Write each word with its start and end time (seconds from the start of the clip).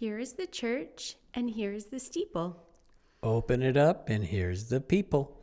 Here 0.00 0.20
is 0.20 0.34
the 0.34 0.46
church, 0.46 1.16
and 1.34 1.50
here's 1.50 1.86
the 1.86 1.98
steeple. 1.98 2.62
Open 3.20 3.64
it 3.64 3.76
up, 3.76 4.08
and 4.08 4.22
here's 4.22 4.68
the 4.68 4.80
people. 4.80 5.36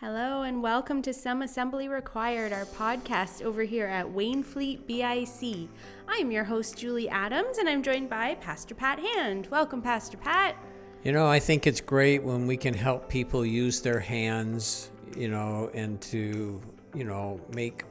Hello, 0.00 0.42
and 0.42 0.60
welcome 0.60 1.02
to 1.02 1.14
Some 1.14 1.42
Assembly 1.42 1.86
Required, 1.86 2.52
our 2.52 2.64
podcast 2.64 3.42
over 3.42 3.62
here 3.62 3.86
at 3.86 4.06
Wainfleet 4.06 4.88
BIC. 4.88 5.68
I'm 6.08 6.32
your 6.32 6.42
host, 6.42 6.76
Julie 6.76 7.08
Adams, 7.08 7.58
and 7.58 7.68
I'm 7.68 7.80
joined 7.80 8.10
by 8.10 8.34
Pastor 8.34 8.74
Pat 8.74 8.98
Hand. 8.98 9.46
Welcome, 9.52 9.80
Pastor 9.80 10.16
Pat. 10.16 10.56
You 11.04 11.12
know, 11.12 11.28
I 11.28 11.38
think 11.38 11.68
it's 11.68 11.80
great 11.80 12.24
when 12.24 12.48
we 12.48 12.56
can 12.56 12.74
help 12.74 13.08
people 13.08 13.46
use 13.46 13.80
their 13.80 14.00
hands, 14.00 14.90
you 15.16 15.28
know, 15.28 15.70
and 15.74 16.00
to, 16.00 16.60
you 16.92 17.04
know, 17.04 17.40
make 17.54 17.84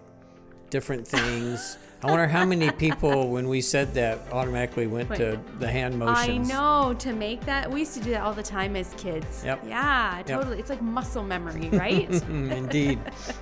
different 0.70 1.08
things. 1.08 1.78
I 2.04 2.08
wonder 2.08 2.28
how 2.28 2.46
many 2.46 2.72
people, 2.72 3.30
when 3.30 3.48
we 3.48 3.62
said 3.62 3.94
that, 3.94 4.22
automatically 4.32 4.88
went 4.88 5.10
Wait. 5.10 5.18
to 5.18 5.40
the 5.60 5.70
hand 5.70 6.00
motions. 6.00 6.50
I 6.50 6.54
know 6.54 6.96
to 6.96 7.14
make 7.14 7.42
that. 7.46 7.70
We 7.70 7.82
used 7.82 7.94
to 7.94 8.00
do 8.00 8.10
that 8.12 8.22
all 8.22 8.34
the 8.34 8.42
time 8.42 8.76
as 8.76 8.92
kids. 8.96 9.44
Yep. 9.46 9.66
Yeah, 9.68 10.24
totally. 10.26 10.58
It's 10.58 10.70
like 10.72 10.82
muscle 10.82 11.24
memory, 11.24 11.70
right? 11.70 12.10
Mm, 12.32 12.52
indeed, 12.52 13.00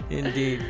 indeed. 0.09 0.66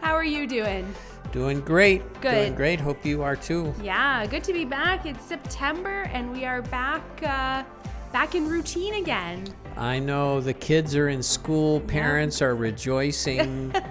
How 0.00 0.14
are 0.14 0.24
you 0.24 0.46
doing? 0.46 0.94
Doing 1.32 1.60
great. 1.60 2.02
Good. 2.20 2.32
Doing 2.32 2.54
great. 2.54 2.80
Hope 2.80 3.04
you 3.04 3.22
are 3.22 3.34
too. 3.34 3.74
Yeah, 3.82 4.26
good 4.26 4.44
to 4.44 4.52
be 4.52 4.64
back. 4.64 5.06
It's 5.06 5.24
September, 5.24 6.02
and 6.12 6.30
we 6.30 6.44
are 6.44 6.62
back, 6.62 7.02
uh, 7.22 7.64
back 8.12 8.34
in 8.34 8.48
routine 8.48 8.94
again. 8.94 9.44
I 9.76 9.98
know 9.98 10.40
the 10.40 10.54
kids 10.54 10.94
are 10.96 11.08
in 11.08 11.22
school. 11.22 11.80
Parents 11.80 12.40
are 12.42 12.54
rejoicing. 12.54 13.74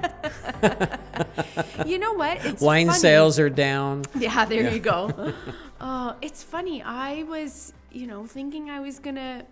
You 1.85 1.99
know 1.99 2.13
what? 2.13 2.43
It's 2.45 2.61
Wine 2.61 2.87
funny. 2.87 2.99
sales 2.99 3.37
are 3.39 3.49
down. 3.49 4.05
Yeah, 4.17 4.45
there 4.45 4.71
you 4.71 4.79
go. 4.79 5.33
Oh, 5.85 6.15
it's 6.21 6.41
funny. 6.41 6.81
I 6.81 7.23
was, 7.23 7.73
you 7.91 8.07
know, 8.07 8.25
thinking 8.25 8.69
I 8.69 8.79
was 8.79 8.99
gonna. 8.99 9.43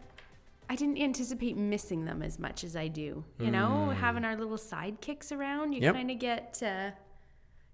I 0.69 0.75
didn't 0.77 0.97
anticipate 0.97 1.57
missing 1.57 2.05
them 2.05 2.21
as 2.23 2.39
much 2.39 2.63
as 2.63 2.77
I 2.77 2.87
do. 2.87 3.25
You 3.37 3.51
know, 3.51 3.89
having 3.89 4.23
our 4.23 4.37
little 4.37 4.57
sidekicks 4.57 5.33
around, 5.37 5.73
you 5.73 5.81
Mm. 5.81 5.83
Yep. 5.83 5.93
kind 5.95 6.11
of 6.11 6.19
get 6.19 6.63
uh, 6.65 6.91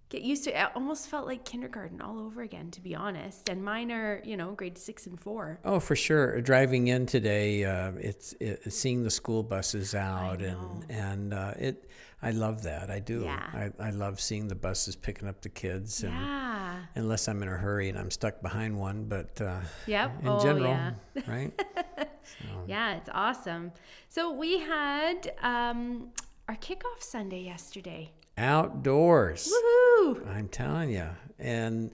get 0.09 0.22
used 0.22 0.44
to. 0.45 0.52
It 0.52 0.63
It 0.63 0.69
almost 0.75 1.09
felt 1.09 1.25
like 1.27 1.44
kindergarten 1.45 2.02
all 2.02 2.19
over 2.19 2.41
again, 2.41 2.72
to 2.72 2.81
be 2.81 2.95
honest. 2.95 3.50
And 3.50 3.63
mine 3.63 3.91
are, 3.91 4.22
you 4.23 4.38
know, 4.38 4.52
grade 4.53 4.77
six 4.77 5.05
and 5.08 5.19
four. 5.19 5.59
Oh, 5.66 5.80
for 5.80 5.95
sure. 5.95 6.41
Driving 6.41 6.88
in 6.88 7.05
today, 7.05 7.64
uh, 7.66 7.91
it's 7.99 8.33
it, 8.39 8.72
seeing 8.72 9.03
the 9.03 9.11
school 9.11 9.44
buses 9.44 9.94
out, 9.95 10.41
and 10.41 10.86
and 10.89 11.33
uh, 11.33 11.53
it. 11.58 11.89
I 12.19 12.31
love 12.31 12.64
that. 12.64 12.89
I 12.89 12.97
do. 12.97 13.22
Yeah. 13.25 13.69
I, 13.80 13.88
I 13.88 13.89
love 13.91 14.19
seeing 14.19 14.47
the 14.47 14.55
buses 14.55 14.95
picking 14.95 15.27
up 15.27 15.41
the 15.41 15.49
kids, 15.49 16.03
and 16.03 16.14
Yeah. 16.14 16.80
unless 16.95 17.27
I'm 17.27 17.44
in 17.44 17.47
a 17.47 17.55
hurry 17.58 17.89
and 17.89 17.97
I'm 17.99 18.09
stuck 18.09 18.42
behind 18.42 18.75
one, 18.80 19.05
but 19.05 19.39
uh, 19.39 19.59
Yep. 19.86 20.21
in 20.23 20.27
oh, 20.27 20.39
general, 20.42 20.71
yeah. 20.71 20.94
right? 21.27 21.64
Yeah, 22.67 22.95
it's 22.97 23.09
awesome. 23.14 23.71
So 24.09 24.31
we 24.31 24.59
had 24.59 25.31
um, 25.42 26.09
our 26.49 26.55
kickoff 26.55 27.02
Sunday 27.02 27.42
yesterday. 27.44 28.11
Outdoors. 28.38 29.52
Woohoo! 29.52 30.27
I'm 30.35 30.47
telling 30.47 30.91
you, 30.91 31.07
and 31.39 31.91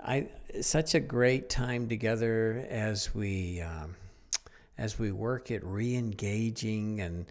I 0.00 0.28
such 0.60 0.94
a 0.94 1.00
great 1.00 1.48
time 1.48 1.88
together 1.88 2.66
as 2.68 3.14
we 3.14 3.60
um, 3.62 3.96
as 4.76 4.98
we 4.98 5.12
work 5.12 5.50
at 5.50 5.64
re-engaging 5.64 7.00
and 7.00 7.26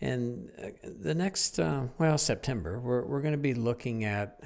and 0.00 0.50
uh, 0.62 0.68
the 1.00 1.14
next 1.14 1.58
uh, 1.58 1.82
well 1.98 2.16
September 2.18 2.78
we're 2.80 3.04
we're 3.04 3.20
going 3.20 3.32
to 3.34 3.38
be 3.38 3.54
looking 3.54 4.04
at 4.04 4.40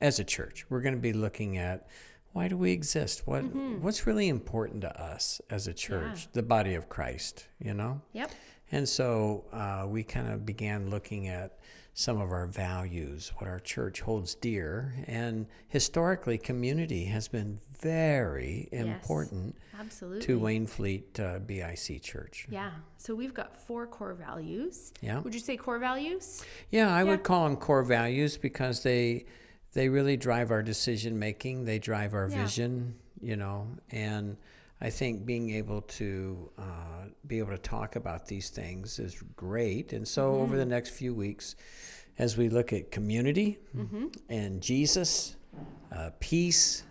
as 0.00 0.18
a 0.18 0.24
church 0.24 0.64
we're 0.70 0.80
going 0.80 0.94
to 0.94 1.00
be 1.00 1.12
looking 1.12 1.58
at 1.58 1.86
why 2.32 2.48
do 2.48 2.56
we 2.56 2.72
exist 2.72 3.26
what 3.26 3.42
what's 3.80 4.06
really 4.06 4.28
important 4.28 4.80
to 4.82 5.00
us 5.02 5.40
as 5.50 5.66
a 5.66 5.74
church 5.74 6.28
the 6.32 6.42
body 6.42 6.74
of 6.74 6.88
Christ 6.88 7.46
you 7.58 7.74
know 7.74 8.00
Yep. 8.12 8.30
and 8.72 8.88
so 8.88 9.44
uh, 9.52 9.84
we 9.88 10.02
kind 10.02 10.32
of 10.32 10.44
began 10.46 10.90
looking 10.90 11.28
at 11.28 11.58
some 11.92 12.20
of 12.20 12.30
our 12.30 12.46
values, 12.46 13.32
what 13.38 13.48
our 13.48 13.58
church 13.60 14.00
holds 14.00 14.34
dear. 14.34 14.94
And 15.06 15.46
historically, 15.68 16.38
community 16.38 17.06
has 17.06 17.28
been 17.28 17.58
very 17.80 18.68
important 18.72 19.56
Absolutely. 19.78 20.20
to 20.26 20.38
Wainfleet 20.40 21.18
uh, 21.20 21.38
BIC 21.40 22.02
Church. 22.02 22.46
Yeah. 22.50 22.70
So 22.98 23.14
we've 23.14 23.34
got 23.34 23.56
four 23.56 23.86
core 23.86 24.14
values. 24.14 24.92
Yeah. 25.00 25.20
Would 25.20 25.34
you 25.34 25.40
say 25.40 25.56
core 25.56 25.78
values? 25.78 26.44
Yeah, 26.70 26.94
I 26.94 27.04
would 27.04 27.22
call 27.22 27.44
them 27.44 27.56
core 27.56 27.82
values 27.82 28.36
because 28.36 28.82
they 28.82 29.26
they 29.72 29.88
really 29.88 30.16
drive 30.16 30.50
our 30.50 30.62
decision 30.62 31.18
making. 31.18 31.64
They 31.64 31.78
drive 31.78 32.12
our 32.12 32.28
Yeah. 32.28 32.42
vision, 32.42 32.96
you 33.20 33.36
know, 33.36 33.68
and 33.90 34.36
I 34.80 34.90
think 34.90 35.26
being 35.26 35.50
able 35.50 35.82
to 35.82 36.50
uh, 36.58 37.04
be 37.26 37.38
able 37.38 37.50
to 37.50 37.58
talk 37.58 37.96
about 37.96 38.26
these 38.26 38.48
things 38.48 38.98
is 38.98 39.22
great. 39.36 39.92
And 39.92 40.06
so 40.08 40.34
over 40.34 40.44
Mm-hmm. 40.46 40.56
the 40.56 40.64
next 40.66 40.90
few 40.90 41.14
weeks, 41.14 41.54
as 42.18 42.36
we 42.36 42.48
look 42.48 42.72
at 42.72 42.90
community 42.90 43.58
Mm-hmm. 43.76 44.06
and 44.28 44.62
Jesus, 44.62 45.36
uh, 45.92 46.10
peace, 46.20 46.84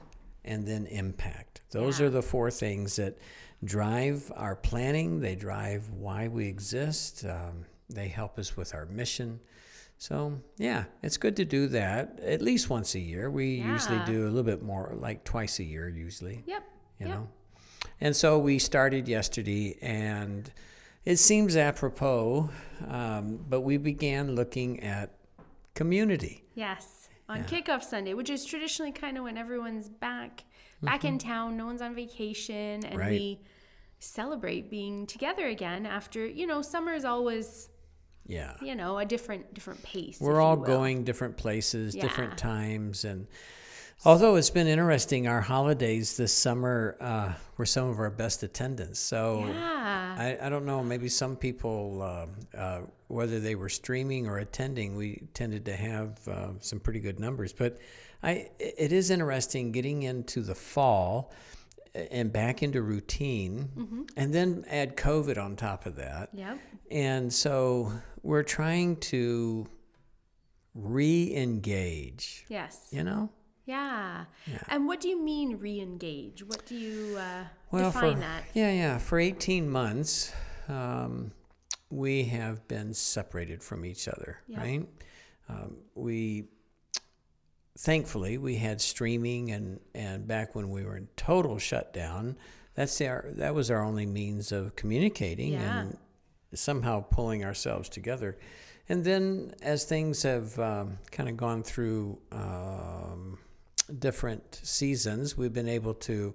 and 0.46 0.68
then 0.68 0.86
impact. 0.88 1.62
Those 1.72 2.00
Yeah. 2.00 2.08
are 2.08 2.10
the 2.10 2.22
four 2.22 2.52
things 2.52 2.96
that 2.98 3.18
drive 3.64 4.32
our 4.36 4.56
planning. 4.56 5.20
They 5.20 5.36
drive 5.36 5.90
why 5.90 6.28
we 6.28 6.48
exist. 6.48 7.26
Um, 7.26 7.66
they 7.90 8.08
help 8.08 8.38
us 8.40 8.56
with 8.56 8.74
our 8.76 8.86
mission. 8.86 9.40
So 9.98 10.40
yeah, 10.58 10.86
it's 11.04 11.18
good 11.18 11.36
to 11.38 11.46
do 11.46 11.68
that 11.68 12.20
at 12.22 12.42
least 12.42 12.70
once 12.70 12.96
a 12.96 13.00
year. 13.00 13.30
We 13.30 13.56
usually 13.56 14.00
do 14.06 14.24
a 14.26 14.30
little 14.30 14.44
bit 14.44 14.62
more, 14.64 14.94
like 14.96 15.24
twice 15.26 15.60
a 15.60 15.64
year 15.64 15.90
usually. 15.90 16.44
Yep. 16.48 16.64
You 17.00 17.08
yep. 17.08 17.16
know, 17.16 17.28
and 18.02 18.16
so 18.16 18.38
we 18.40 18.60
started 18.60 19.08
yesterday, 19.08 19.78
and 19.82 20.52
it 21.06 21.18
seems 21.18 21.56
apropos, 21.56 22.50
um, 22.88 23.40
but 23.50 23.62
we 23.62 23.78
began 23.78 24.36
looking 24.36 24.82
at 24.84 25.16
community. 25.76 26.44
Yes. 26.56 27.10
On 27.28 27.44
kickoff 27.44 27.84
Sunday, 27.84 28.16
which 28.16 28.30
is 28.30 28.44
traditionally 28.44 28.92
kind 28.92 29.16
of 29.18 29.24
when 29.24 29.38
everyone's 29.38 29.88
back 29.88 30.46
back 30.82 31.04
in 31.06 31.18
town, 31.20 31.58
no 31.58 31.66
one's 31.66 31.82
on 31.82 31.94
vacation, 31.94 32.56
and 32.56 32.84
Mm-hmm. 32.86 32.98
Right. 32.98 33.12
we 33.12 33.40
celebrate 34.00 34.70
being 34.70 35.06
together 35.06 35.46
again 35.48 35.86
after, 35.86 36.26
you 36.26 36.48
know, 36.48 36.62
summer 36.62 36.94
is 36.94 37.04
always, 37.06 37.70
Yeah. 38.26 38.56
you 38.62 38.76
know, 38.76 38.98
a 38.98 39.06
different 39.06 39.54
different 39.54 39.84
pace. 39.84 40.20
We're 40.20 40.42
all 40.42 40.56
going 40.56 41.04
different 41.04 41.38
places, 41.38 41.96
Yeah. 41.96 42.02
different 42.04 42.38
times, 42.38 43.04
and 43.06 43.28
although 44.06 44.36
it's 44.36 44.50
been 44.50 44.68
interesting, 44.68 45.28
our 45.28 45.42
holidays 45.42 46.18
this 46.18 46.34
summer 46.34 46.96
uh, 47.00 47.34
were 47.58 47.66
some 47.66 47.90
of 47.90 48.00
our 48.00 48.10
best 48.10 48.44
attendance. 48.44 49.00
So 49.00 49.46
Yeah. 49.48 50.16
I, 50.18 50.38
I 50.42 50.50
don't 50.50 50.66
know, 50.66 50.84
maybe 50.84 51.10
some 51.10 51.36
people, 51.36 52.02
uh, 52.02 52.58
uh, 52.58 52.82
whether 53.08 53.40
they 53.40 53.56
were 53.56 53.70
streaming 53.70 54.28
or 54.28 54.38
attending, 54.40 54.96
we 54.96 55.28
tended 55.34 55.66
to 55.66 55.76
have 55.76 56.28
uh, 56.28 56.50
some 56.60 56.80
pretty 56.80 57.00
good 57.00 57.20
numbers. 57.20 57.54
But 57.54 57.78
I, 58.24 58.50
it 58.60 58.92
is 58.92 59.10
interesting 59.12 59.72
getting 59.72 60.04
into 60.04 60.42
the 60.42 60.56
fall 60.56 61.32
and 62.12 62.32
back 62.32 62.62
into 62.62 62.82
routine, 62.84 64.06
and 64.16 64.32
then 64.32 64.64
add 64.70 64.96
COVID 64.96 65.38
on 65.44 65.56
top 65.56 65.88
of 65.88 65.96
that. 65.96 66.30
Yep. 66.34 66.60
And 66.92 67.34
so 67.34 67.92
we're 68.22 68.44
trying 68.44 68.98
to 68.98 69.66
re 70.76 71.34
engage, 71.36 72.46
Yes. 72.48 72.88
you 72.92 73.04
know? 73.04 73.30
Yeah. 73.70 74.26
And 74.68 74.88
what 74.88 75.00
do 75.00 75.08
you 75.10 75.22
mean 75.22 75.60
re-engage? 75.60 76.44
What 76.44 76.66
do 76.66 76.74
you 76.76 77.18
uh, 77.18 77.44
Well, 77.70 77.92
define 77.92 78.16
for, 78.16 78.20
that? 78.22 78.44
Yeah, 78.56 78.72
yeah. 78.72 78.98
For 78.98 79.20
18 79.20 79.70
months, 79.70 80.34
um, 80.68 81.32
we 81.92 82.24
have 82.26 82.68
been 82.68 82.96
separated 82.96 83.62
from 83.64 83.86
each 83.86 84.08
other, 84.08 84.40
Yeah. 84.48 84.60
right? 84.60 84.90
Um, 85.48 85.78
we, 85.94 86.46
thankfully, 87.78 88.40
we 88.40 88.56
had 88.56 88.82
streaming, 88.82 89.52
and, 89.52 89.80
and 89.94 90.28
back 90.28 90.56
when 90.56 90.72
we 90.72 90.84
were 90.84 90.98
in 90.98 91.08
total 91.16 91.60
shutdown, 91.60 92.38
that's 92.74 93.00
our, 93.02 93.26
that 93.36 93.54
was 93.54 93.70
our 93.70 93.84
only 93.84 94.08
means 94.08 94.52
of 94.52 94.76
communicating 94.76 95.54
Yeah. 95.54 95.82
and 95.82 95.98
somehow 96.56 97.02
pulling 97.02 97.46
ourselves 97.46 97.88
together. 97.88 98.38
And 98.92 99.04
then 99.04 99.54
as 99.62 99.84
things 99.84 100.24
have 100.24 100.58
um, 100.58 100.98
kind 101.12 101.30
of 101.30 101.38
gone 101.38 101.62
through 101.62 102.18
um, 102.32 103.09
different 104.00 104.60
seasons, 104.64 105.38
we've 105.38 105.54
been 105.54 105.68
able 105.70 105.94
to 105.96 106.34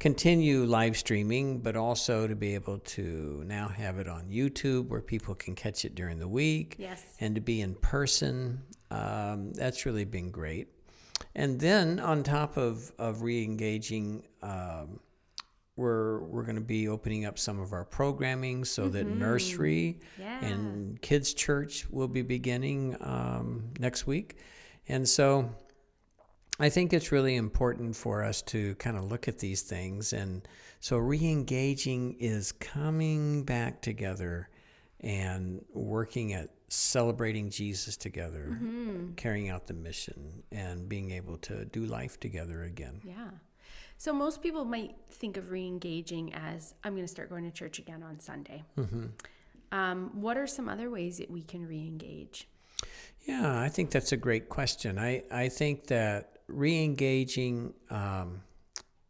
continue 0.00 0.64
live 0.64 0.96
streaming, 0.96 1.60
but 1.60 1.76
also 1.76 2.26
to 2.26 2.34
be 2.34 2.54
able 2.54 2.78
to 2.78 3.42
now 3.46 3.68
have 3.68 3.98
it 3.98 4.08
on 4.08 4.24
YouTube 4.28 4.88
where 4.88 5.00
people 5.00 5.34
can 5.34 5.54
catch 5.54 5.84
it 5.84 5.94
during 5.94 6.18
the 6.18 6.28
week 6.28 6.76
Yes. 6.78 7.02
and 7.20 7.34
to 7.36 7.40
be 7.40 7.60
in 7.60 7.74
person. 7.76 8.60
Um, 8.90 9.52
that's 9.54 9.86
really 9.86 10.04
been 10.04 10.30
great. 10.30 10.68
And 11.34 11.58
then 11.60 12.00
on 12.00 12.22
top 12.22 12.56
of, 12.56 12.92
of 12.98 13.22
re 13.22 13.42
engaging, 13.44 14.24
um, 14.42 15.00
we're, 15.76 16.20
we're 16.24 16.44
going 16.44 16.54
to 16.56 16.60
be 16.60 16.86
opening 16.88 17.24
up 17.24 17.38
some 17.38 17.58
of 17.58 17.72
our 17.72 17.84
programming 17.84 18.64
so 18.64 18.88
that 18.88 19.06
nursery 19.06 19.98
Yeah. 20.18 20.44
and 20.44 21.00
kids' 21.02 21.34
church 21.34 21.88
will 21.90 22.06
be 22.08 22.22
beginning 22.22 22.96
um, 23.00 23.70
next 23.80 24.06
week. 24.06 24.38
And 24.88 25.08
so 25.08 25.50
I 26.60 26.68
think 26.68 26.92
it's 26.92 27.10
really 27.10 27.34
important 27.36 27.96
for 27.96 28.22
us 28.22 28.40
to 28.42 28.74
kind 28.76 28.96
of 28.96 29.10
look 29.10 29.26
at 29.26 29.38
these 29.38 29.62
things. 29.62 30.12
And 30.12 30.46
so 30.80 30.98
re 30.98 31.18
engaging 31.18 32.16
is 32.20 32.52
coming 32.52 33.44
back 33.44 33.82
together 33.82 34.48
and 35.00 35.64
working 35.72 36.32
at 36.32 36.50
celebrating 36.68 37.50
Jesus 37.50 37.96
together, 37.96 38.48
Mm-hmm. 38.50 39.14
carrying 39.14 39.48
out 39.50 39.66
the 39.66 39.74
mission, 39.74 40.42
and 40.50 40.88
being 40.88 41.10
able 41.10 41.36
to 41.38 41.64
do 41.66 41.84
life 41.86 42.18
together 42.20 42.62
again. 42.64 43.00
Yeah. 43.04 43.30
So 43.96 44.12
most 44.12 44.42
people 44.42 44.64
might 44.64 44.94
think 45.10 45.36
of 45.36 45.50
re-engaging 45.50 46.34
as 46.34 46.74
I'm 46.82 46.94
going 46.94 47.04
to 47.04 47.10
start 47.10 47.30
going 47.30 47.44
to 47.44 47.50
church 47.50 47.78
again 47.78 48.02
on 48.02 48.18
Sunday. 48.18 48.64
Mm-hmm. 48.78 49.06
Um, 49.72 50.10
what 50.20 50.36
are 50.36 50.46
some 50.46 50.68
other 50.68 50.90
ways 50.90 51.18
that 51.18 51.30
we 51.30 51.42
can 51.42 51.66
re-engage? 51.66 52.48
Yeah, 53.24 53.58
I 53.60 53.68
think 53.68 53.90
that's 53.90 54.12
a 54.12 54.16
great 54.16 54.48
question. 54.48 54.98
I, 54.98 55.22
I 55.30 55.48
think 55.48 55.86
that 55.88 56.33
re 56.48 56.82
engaging, 56.84 57.72
um, 57.90 58.42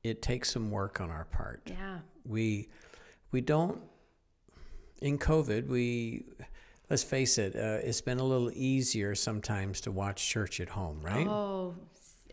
it 0.02 0.22
takes 0.22 0.50
some 0.52 0.70
work 0.70 1.00
on 1.00 1.10
our 1.10 1.24
part. 1.24 1.62
Yeah. 1.66 1.98
we 2.26 2.68
we 3.32 3.40
don't 3.40 3.80
in 5.02 5.18
covid 5.18 5.66
we 5.66 6.24
let's 6.88 7.02
face 7.02 7.36
it 7.36 7.54
uh, 7.56 7.80
it's 7.86 8.00
been 8.00 8.20
a 8.20 8.24
little 8.24 8.50
easier 8.54 9.14
sometimes 9.14 9.80
to 9.82 9.90
watch 9.90 10.26
church 10.28 10.60
at 10.60 10.68
home 10.68 11.00
right 11.02 11.26
Oh, 11.26 11.74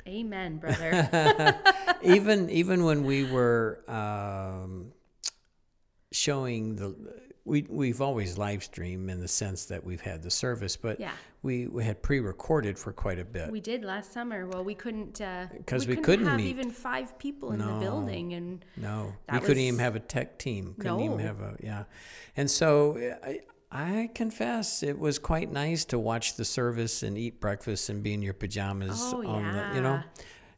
amen, 0.08 0.58
brother. 0.58 1.58
even 2.04 2.50
even 2.50 2.84
when 2.84 3.04
we 3.04 3.24
were 3.30 3.84
um, 3.88 4.92
showing 6.12 6.76
the 6.76 6.96
we 7.46 7.66
we've 7.70 8.02
always 8.02 8.38
live 8.38 8.64
stream 8.64 9.10
in 9.10 9.20
the 9.20 9.28
sense 9.28 9.66
that 9.66 9.84
we've 9.84 10.02
had 10.02 10.22
the 10.22 10.30
service 10.30 10.78
but 10.78 11.00
Yeah. 11.00 11.12
we, 11.42 11.66
we 11.68 11.84
had 11.84 12.02
pre-recorded 12.04 12.78
for 12.78 12.94
quite 12.94 13.18
a 13.18 13.26
bit 13.26 13.52
we 13.52 13.60
did 13.60 13.84
last 13.84 14.14
summer. 14.14 14.46
Well, 14.46 14.64
we 14.64 14.76
couldn't. 14.76 15.20
Uh, 15.20 15.48
'Cause 15.66 15.88
we 15.88 15.96
couldn't 15.96 16.04
couldn't 16.04 16.26
have 16.28 16.38
meet. 16.38 16.48
even 16.48 16.70
five 16.72 17.18
people 17.18 17.52
in 17.52 17.60
the 17.60 17.80
building, 17.80 18.34
and 18.34 18.64
No, 18.78 19.14
we 19.32 19.40
couldn't 19.40 19.58
even 19.58 19.80
have 19.80 19.96
a 19.96 20.00
tech 20.00 20.38
team. 20.38 20.76
Couldn't 20.80 21.00
even 21.02 21.20
have 21.20 21.42
a 21.42 21.56
yeah, 21.64 21.84
and 22.38 22.50
so 22.50 22.98
I, 23.24 23.40
I 23.72 24.10
confess 24.14 24.84
it 24.84 25.00
was 25.00 25.18
quite 25.18 25.52
nice 25.52 25.86
to 25.86 25.98
watch 25.98 26.36
the 26.36 26.46
service 26.46 27.02
and 27.04 27.18
eat 27.18 27.40
breakfast 27.40 27.90
and 27.90 28.04
be 28.04 28.14
in 28.14 28.22
your 28.22 28.34
pajamas 28.36 29.00
Oh, 29.02 29.26
on 29.26 29.44
the 29.52 29.76
you 29.76 29.82
know, 29.82 29.94
yeah. 29.96 30.04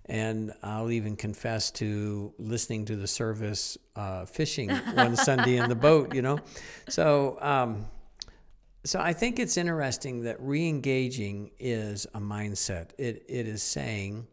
And 0.05 0.53
I'll 0.63 0.91
even 0.91 1.15
confess 1.15 1.71
to 1.71 2.33
listening 2.37 2.85
to 2.85 2.95
the 2.95 3.07
service 3.07 3.77
uh, 3.95 4.25
fishing 4.25 4.69
one 4.69 5.15
Sunday 5.15 5.57
in 5.57 5.69
the 5.69 5.75
boat. 5.75 6.13
You 6.15 6.21
know, 6.21 6.39
so. 6.89 7.37
Um, 7.41 7.85
so 8.85 8.99
I 8.99 9.13
think 9.13 9.39
it's 9.39 9.55
interesting 9.55 10.23
that 10.23 10.41
re-engaging 10.41 11.51
is 11.57 12.05
a 12.13 12.19
mindset. 12.19 12.89
It 12.97 13.23
it 13.29 13.47
is 13.47 13.63
saying, 13.63 14.27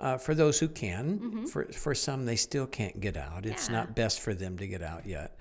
uh, 0.00 0.16
for 0.18 0.34
those 0.34 0.58
who 0.58 0.66
can, 0.66 1.46
for 1.46 1.64
for 1.66 1.94
some 1.94 2.24
they 2.26 2.34
still 2.34 2.66
can't 2.66 2.98
get 2.98 3.16
out. 3.16 3.46
It's 3.46 3.66
Mm-hmm. 3.66 3.74
Yeah. 3.74 3.80
not 3.80 3.94
best 3.94 4.20
for 4.20 4.34
them 4.34 4.58
to 4.58 4.66
get 4.66 4.82
out 4.82 5.06
yet, 5.06 5.38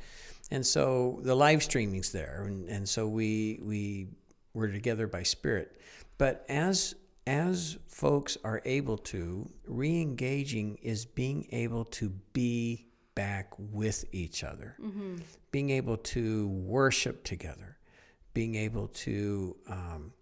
and 0.51 0.63
so 0.63 1.19
the 1.23 1.33
live 1.33 1.63
streaming's 1.63 2.11
there, 2.11 2.43
and, 2.45 2.69
and 2.69 2.87
so 2.87 3.07
we 3.07 3.59
we 3.63 4.07
we're 4.53 4.71
together 4.71 5.07
by 5.07 5.23
spirit. 5.23 5.81
But 6.19 6.45
as 6.47 6.93
as 7.27 7.77
folks 7.87 8.37
are 8.43 8.61
able 8.65 8.97
to, 8.97 9.49
re-engaging 9.67 10.77
is 10.81 11.05
being 11.05 11.45
able 11.51 11.83
to 11.85 12.09
be 12.33 12.87
back 13.15 13.51
with 13.57 14.05
each 14.11 14.43
other, 14.43 14.75
being 15.51 15.69
able 15.71 15.97
to 15.97 16.47
worship 16.47 17.23
together, 17.23 17.77
being 18.33 18.55
able 18.55 18.87
to 18.89 19.55
um, 19.69 20.13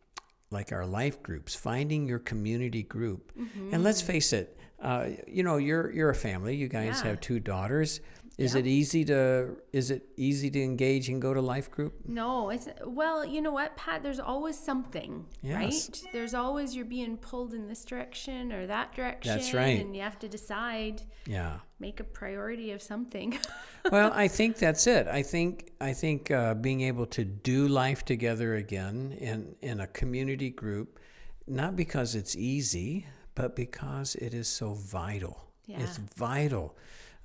like 0.50 0.72
our 0.72 0.86
life 0.86 1.22
groups, 1.22 1.54
finding 1.56 2.08
your 2.08 2.20
community 2.20 2.84
group. 2.84 3.32
And 3.72 3.84
let's 3.84 4.02
face 4.02 4.34
it, 4.34 4.58
uh, 4.82 5.08
you 5.28 5.44
know, 5.44 5.58
you're 5.58 5.92
you're 5.92 6.10
a 6.10 6.16
family. 6.16 6.56
You 6.56 6.68
guys 6.68 7.02
Yeah. 7.02 7.10
have 7.10 7.22
two 7.22 7.40
daughters. 7.40 8.00
Is 8.38 8.54
Yep. 8.54 8.66
it 8.66 8.68
easy 8.70 9.06
to 9.06 9.56
is 9.72 9.92
it 9.92 10.10
easy 10.18 10.50
to 10.52 10.62
engage 10.62 11.08
and 11.08 11.22
go 11.22 11.34
to 11.34 11.40
life 11.42 11.72
group? 11.72 11.94
no, 12.06 12.50
it's 12.50 12.68
well. 12.86 13.24
You 13.26 13.42
know 13.42 13.52
what, 13.54 13.78
Pat? 13.78 14.04
There's 14.04 14.20
always 14.20 14.58
something, 14.60 15.26
Yes. 15.42 15.56
right? 15.56 16.04
There's 16.12 16.34
always 16.34 16.76
you're 16.76 16.86
being 17.00 17.16
pulled 17.18 17.54
in 17.54 17.68
this 17.70 17.86
direction 17.86 18.52
or 18.52 18.68
that 18.68 18.94
direction. 18.94 19.32
That's 19.38 19.54
right. 19.54 19.80
And 19.80 19.96
you 19.96 20.02
have 20.02 20.20
to 20.20 20.28
decide, 20.28 21.02
Yeah. 21.26 21.60
make 21.80 22.02
a 22.02 22.04
priority 22.04 22.72
of 22.72 22.82
something. 22.82 23.38
well, 23.92 24.12
I 24.14 24.28
think 24.28 24.58
that's 24.58 24.86
it. 24.86 25.08
I 25.08 25.24
think 25.24 25.72
I 25.80 25.94
think 25.94 26.30
uh, 26.30 26.56
being 26.56 26.82
able 26.82 27.06
to 27.18 27.24
do 27.24 27.68
life 27.70 28.04
together 28.04 28.56
again 28.56 29.16
in 29.30 29.56
in 29.62 29.80
a 29.80 29.88
community 29.88 30.50
group, 30.50 31.00
not 31.48 31.76
because 31.78 32.16
it's 32.20 32.36
easy, 32.36 33.06
but 33.34 33.56
because 33.56 34.16
it 34.16 34.34
is 34.34 34.48
so 34.50 34.74
vital. 34.74 35.36
Yeah. 35.68 35.84
It's 35.84 35.98
vital. 36.18 36.76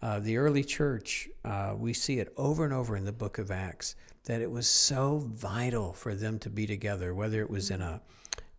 Uh, 0.03 0.19
the 0.19 0.37
early 0.37 0.65
church, 0.65 1.29
uh, 1.45 1.75
we 1.77 1.93
see 1.93 2.19
it 2.19 2.33
over 2.37 2.65
and 2.65 2.73
over 2.73 2.97
in 2.97 3.05
the 3.05 3.13
book 3.13 3.39
of 3.39 3.51
Acts 3.51 3.97
that 4.25 4.41
it 4.41 4.51
was 4.51 4.67
so 4.67 5.19
vital 5.19 5.93
for 5.93 6.15
them 6.15 6.39
to 6.39 6.51
be 6.51 6.67
together, 6.67 7.15
whether 7.15 7.41
it 7.41 7.51
was 7.51 7.71
in 7.71 7.81
a 7.81 8.01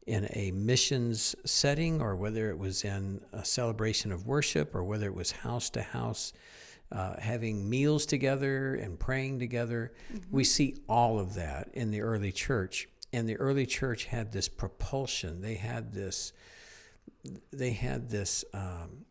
in 0.08 0.28
a 0.34 0.52
missions 0.52 1.36
setting 1.46 2.02
or 2.02 2.16
whether 2.16 2.50
it 2.50 2.58
was 2.58 2.84
in 2.84 3.22
a 3.34 3.46
celebration 3.46 4.12
of 4.12 4.26
worship 4.26 4.74
or 4.74 4.84
whether 4.84 5.06
it 5.06 5.14
was 5.14 5.32
house 5.32 5.70
to 5.70 5.82
house 5.82 6.34
uh, 6.92 7.20
having 7.20 7.70
meals 7.70 8.06
together 8.06 8.76
and 8.76 9.00
praying 9.00 9.40
together. 9.40 9.94
We 10.30 10.44
see 10.44 10.78
all 10.90 11.20
of 11.20 11.36
that 11.36 11.70
in 11.74 11.92
the 11.92 12.02
early 12.02 12.32
church. 12.32 12.90
And 13.14 13.28
the 13.28 13.38
early 13.38 13.66
church 13.66 14.06
had 14.06 14.32
this 14.32 14.48
propulsion. 14.50 15.42
They 15.42 15.56
had 15.56 15.94
this. 15.94 16.34
They 17.52 17.72
had 17.72 18.10
this 18.10 18.44
um, 18.54 19.06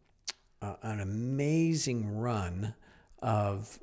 uh, 0.62 0.75
an 0.83 1.01
amazing 1.01 2.17
run 2.19 2.75
of 3.23 3.79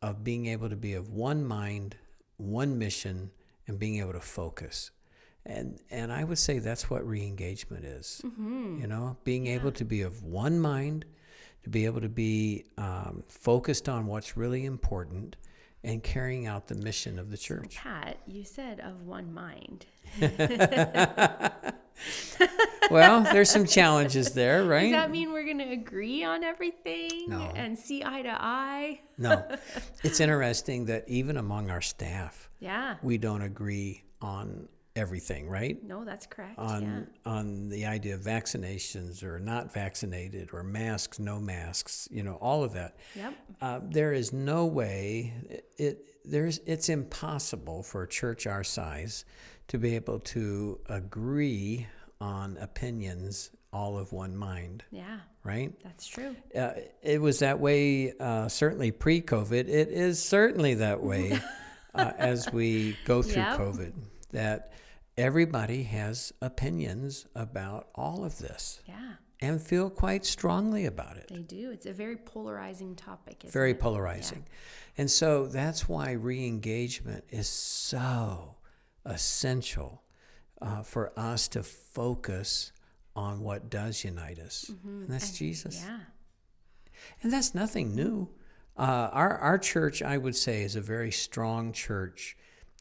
of 0.00 0.24
being 0.24 0.46
able 0.46 0.68
to 0.68 0.76
be 0.76 0.94
of 0.94 1.10
one 1.10 1.44
mind, 1.44 1.96
one 2.36 2.76
mission, 2.78 3.30
and 3.68 3.78
being 3.78 4.00
able 4.00 4.12
to 4.12 4.20
focus. 4.20 4.90
And 5.46 5.78
and 5.90 6.12
I 6.12 6.24
would 6.24 6.38
say 6.38 6.58
that's 6.58 6.88
what 6.90 7.06
re-engagement 7.06 7.84
is. 7.84 8.20
You 8.80 8.86
know, 8.86 9.16
being 9.24 9.46
able 9.46 9.72
to 9.72 9.84
be 9.84 10.02
of 10.02 10.22
one 10.24 10.58
mind, 10.60 11.04
to 11.64 11.70
be 11.70 11.84
able 11.84 12.00
to 12.00 12.08
be 12.08 12.64
um, 12.78 13.24
focused 13.28 13.88
on 13.88 14.06
what's 14.06 14.36
really 14.36 14.64
important, 14.64 15.36
and 15.84 16.02
carrying 16.02 16.46
out 16.46 16.68
the 16.68 16.74
mission 16.76 17.18
of 17.18 17.30
the 17.30 17.36
church. 17.36 17.76
Pat, 17.76 18.18
you 18.26 18.44
said 18.44 18.80
of 18.80 19.02
one 19.06 19.32
mind. 19.32 19.86
well, 22.90 23.22
there's 23.22 23.50
some 23.50 23.66
challenges 23.66 24.32
there, 24.32 24.64
right? 24.64 24.84
Does 24.84 24.92
that 24.92 25.10
mean 25.10 25.32
we're 25.32 25.44
going 25.44 25.58
to 25.58 25.70
agree 25.70 26.24
on 26.24 26.44
everything 26.44 27.26
No. 27.28 27.40
and 27.54 27.78
see 27.78 28.02
eye 28.04 28.22
to 28.22 28.36
eye? 28.40 29.00
no, 29.18 29.44
it's 30.02 30.20
interesting 30.20 30.86
that 30.86 31.04
even 31.08 31.36
among 31.36 31.70
our 31.70 31.80
staff, 31.80 32.48
Yeah. 32.60 32.96
we 33.02 33.18
don't 33.18 33.42
agree 33.42 34.04
on 34.20 34.68
everything, 34.96 35.48
right? 35.48 35.82
No, 35.82 36.04
that's 36.04 36.26
correct. 36.26 36.58
On 36.58 37.06
on 37.24 37.68
the 37.68 37.86
idea 37.86 38.14
of 38.14 38.20
vaccinations 38.20 39.22
or 39.22 39.38
not 39.38 39.72
vaccinated 39.72 40.50
or 40.52 40.62
masks, 40.62 41.18
no 41.18 41.38
masks, 41.40 42.08
you 42.10 42.22
know, 42.22 42.34
all 42.34 42.62
of 42.64 42.72
that. 42.74 42.96
Yep. 43.16 43.34
Uh, 43.60 43.80
there 43.82 44.12
is 44.12 44.32
no 44.32 44.66
way 44.66 45.32
it, 45.48 45.64
it 45.78 46.06
there's 46.24 46.58
it's 46.66 46.88
impossible 46.88 47.82
for 47.82 48.02
a 48.02 48.08
church 48.08 48.46
our 48.46 48.64
size 48.64 49.24
to 49.68 49.78
be 49.78 49.94
able 49.94 50.20
to 50.20 50.78
agree 50.88 51.86
on 52.20 52.56
opinions 52.58 53.50
all 53.72 53.96
of 53.98 54.12
one 54.12 54.36
mind, 54.36 54.84
Yeah. 54.90 55.20
right? 55.44 55.72
That's 55.82 56.06
true. 56.06 56.36
Uh, 56.54 56.72
it 57.02 57.20
was 57.22 57.38
that 57.38 57.58
way 57.58 58.12
uh, 58.20 58.48
certainly 58.48 58.90
pre-COVID. 58.92 59.66
It 59.66 59.88
is 59.88 60.22
certainly 60.22 60.74
that 60.74 61.02
way 61.02 61.40
uh, 61.94 62.12
as 62.18 62.52
we 62.52 62.98
go 63.06 63.22
through 63.22 63.42
Yep. 63.42 63.58
COVID. 63.58 63.92
That 64.32 64.72
everybody 65.16 65.84
has 65.84 66.32
opinions 66.40 67.26
about 67.34 67.88
all 67.94 68.24
of 68.24 68.38
this 68.38 68.80
Yeah. 68.86 69.14
and 69.40 69.60
feel 69.60 69.90
quite 69.90 70.24
strongly 70.24 70.86
about 70.86 71.16
it. 71.18 71.28
They 71.28 71.42
do. 71.42 71.70
It's 71.70 71.86
a 71.86 71.92
very 71.92 72.16
polarizing 72.16 72.96
topic. 72.96 73.44
Isn't 73.44 73.52
Very 73.52 73.72
it? 73.72 73.80
polarizing, 73.80 74.46
and 74.96 75.10
so 75.10 75.46
that's 75.46 75.88
why 75.88 76.12
re-engagement 76.12 77.24
is 77.28 77.46
so 77.48 78.56
essential 79.04 80.02
uh, 80.60 80.82
for 80.82 81.12
us 81.18 81.48
to 81.48 81.62
focus 81.62 82.72
on 83.14 83.40
what 83.40 83.68
does 83.68 84.04
unite 84.04 84.38
us, 84.38 84.70
and 84.84 85.08
that's 85.08 85.32
Jesus. 85.36 85.78
Mm-hmm. 85.80 85.88
Yeah. 85.90 86.00
And 87.22 87.32
that's 87.32 87.54
nothing 87.54 87.94
new. 87.94 88.30
Uh, 88.76 89.10
our, 89.12 89.36
our 89.38 89.58
church, 89.58 90.00
I 90.02 90.16
would 90.16 90.36
say, 90.36 90.62
is 90.62 90.76
a 90.76 90.80
very 90.80 91.10
strong 91.10 91.72
church, 91.72 92.36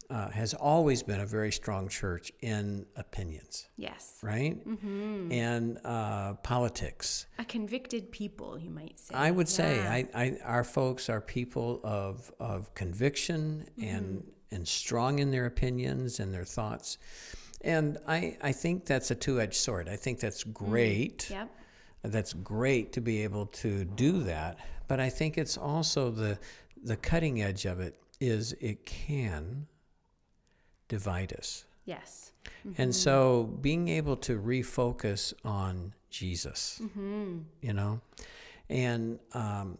uh, 0.09 0.29
has 0.29 0.53
always 0.53 1.03
been 1.03 1.19
a 1.19 1.25
very 1.25 1.51
strong 1.51 1.87
church 1.87 2.31
in 2.41 2.85
opinions, 2.95 3.67
Yes. 3.77 4.17
right? 4.21 4.65
Mm-hmm. 4.67 5.31
And 5.31 5.79
uh, 5.85 6.33
politics. 6.43 7.27
A 7.39 7.45
convicted 7.45 8.11
people, 8.11 8.57
you 8.57 8.69
might 8.69 8.99
say. 8.99 9.13
I 9.15 9.31
would 9.31 9.47
say 9.49 9.79
I, 9.87 10.07
I, 10.13 10.37
our 10.43 10.63
folks 10.63 11.09
are 11.09 11.21
people 11.21 11.79
of, 11.83 12.31
of 12.39 12.73
conviction 12.73 13.65
and, 13.81 14.23
and 14.51 14.67
strong 14.67 15.19
in 15.19 15.31
their 15.31 15.45
opinions 15.45 16.19
and 16.19 16.33
their 16.33 16.45
thoughts. 16.45 16.97
And 17.63 17.97
I, 18.07 18.37
I 18.41 18.51
think 18.53 18.85
that's 18.85 19.11
a 19.11 19.15
two 19.15 19.39
edged 19.39 19.55
sword. 19.55 19.87
I 19.87 19.95
think 19.95 20.19
that's 20.19 20.43
great. 20.43 21.29
Yep. 21.29 21.49
that's 22.03 22.33
great 22.33 22.91
to 22.93 23.01
be 23.01 23.23
able 23.23 23.45
to 23.47 23.85
do 23.85 24.23
that. 24.23 24.57
But 24.87 24.99
I 24.99 25.09
think 25.09 25.37
it's 25.37 25.57
also 25.57 26.09
the 26.09 26.39
the 26.83 26.97
cutting 26.97 27.43
edge 27.43 27.65
of 27.65 27.79
it 27.79 27.95
is 28.19 28.53
it 28.59 28.85
can 28.87 29.67
divide 30.91 31.31
us. 31.39 31.63
Yes. 31.85 32.33
And 32.77 32.93
so 32.93 33.45
being 33.61 33.87
able 33.87 34.17
to 34.17 34.37
refocus 34.37 35.33
on 35.45 35.93
Jesus, 36.09 36.81
you 37.61 37.73
know, 37.73 38.01
and 38.69 39.19
um, 39.33 39.77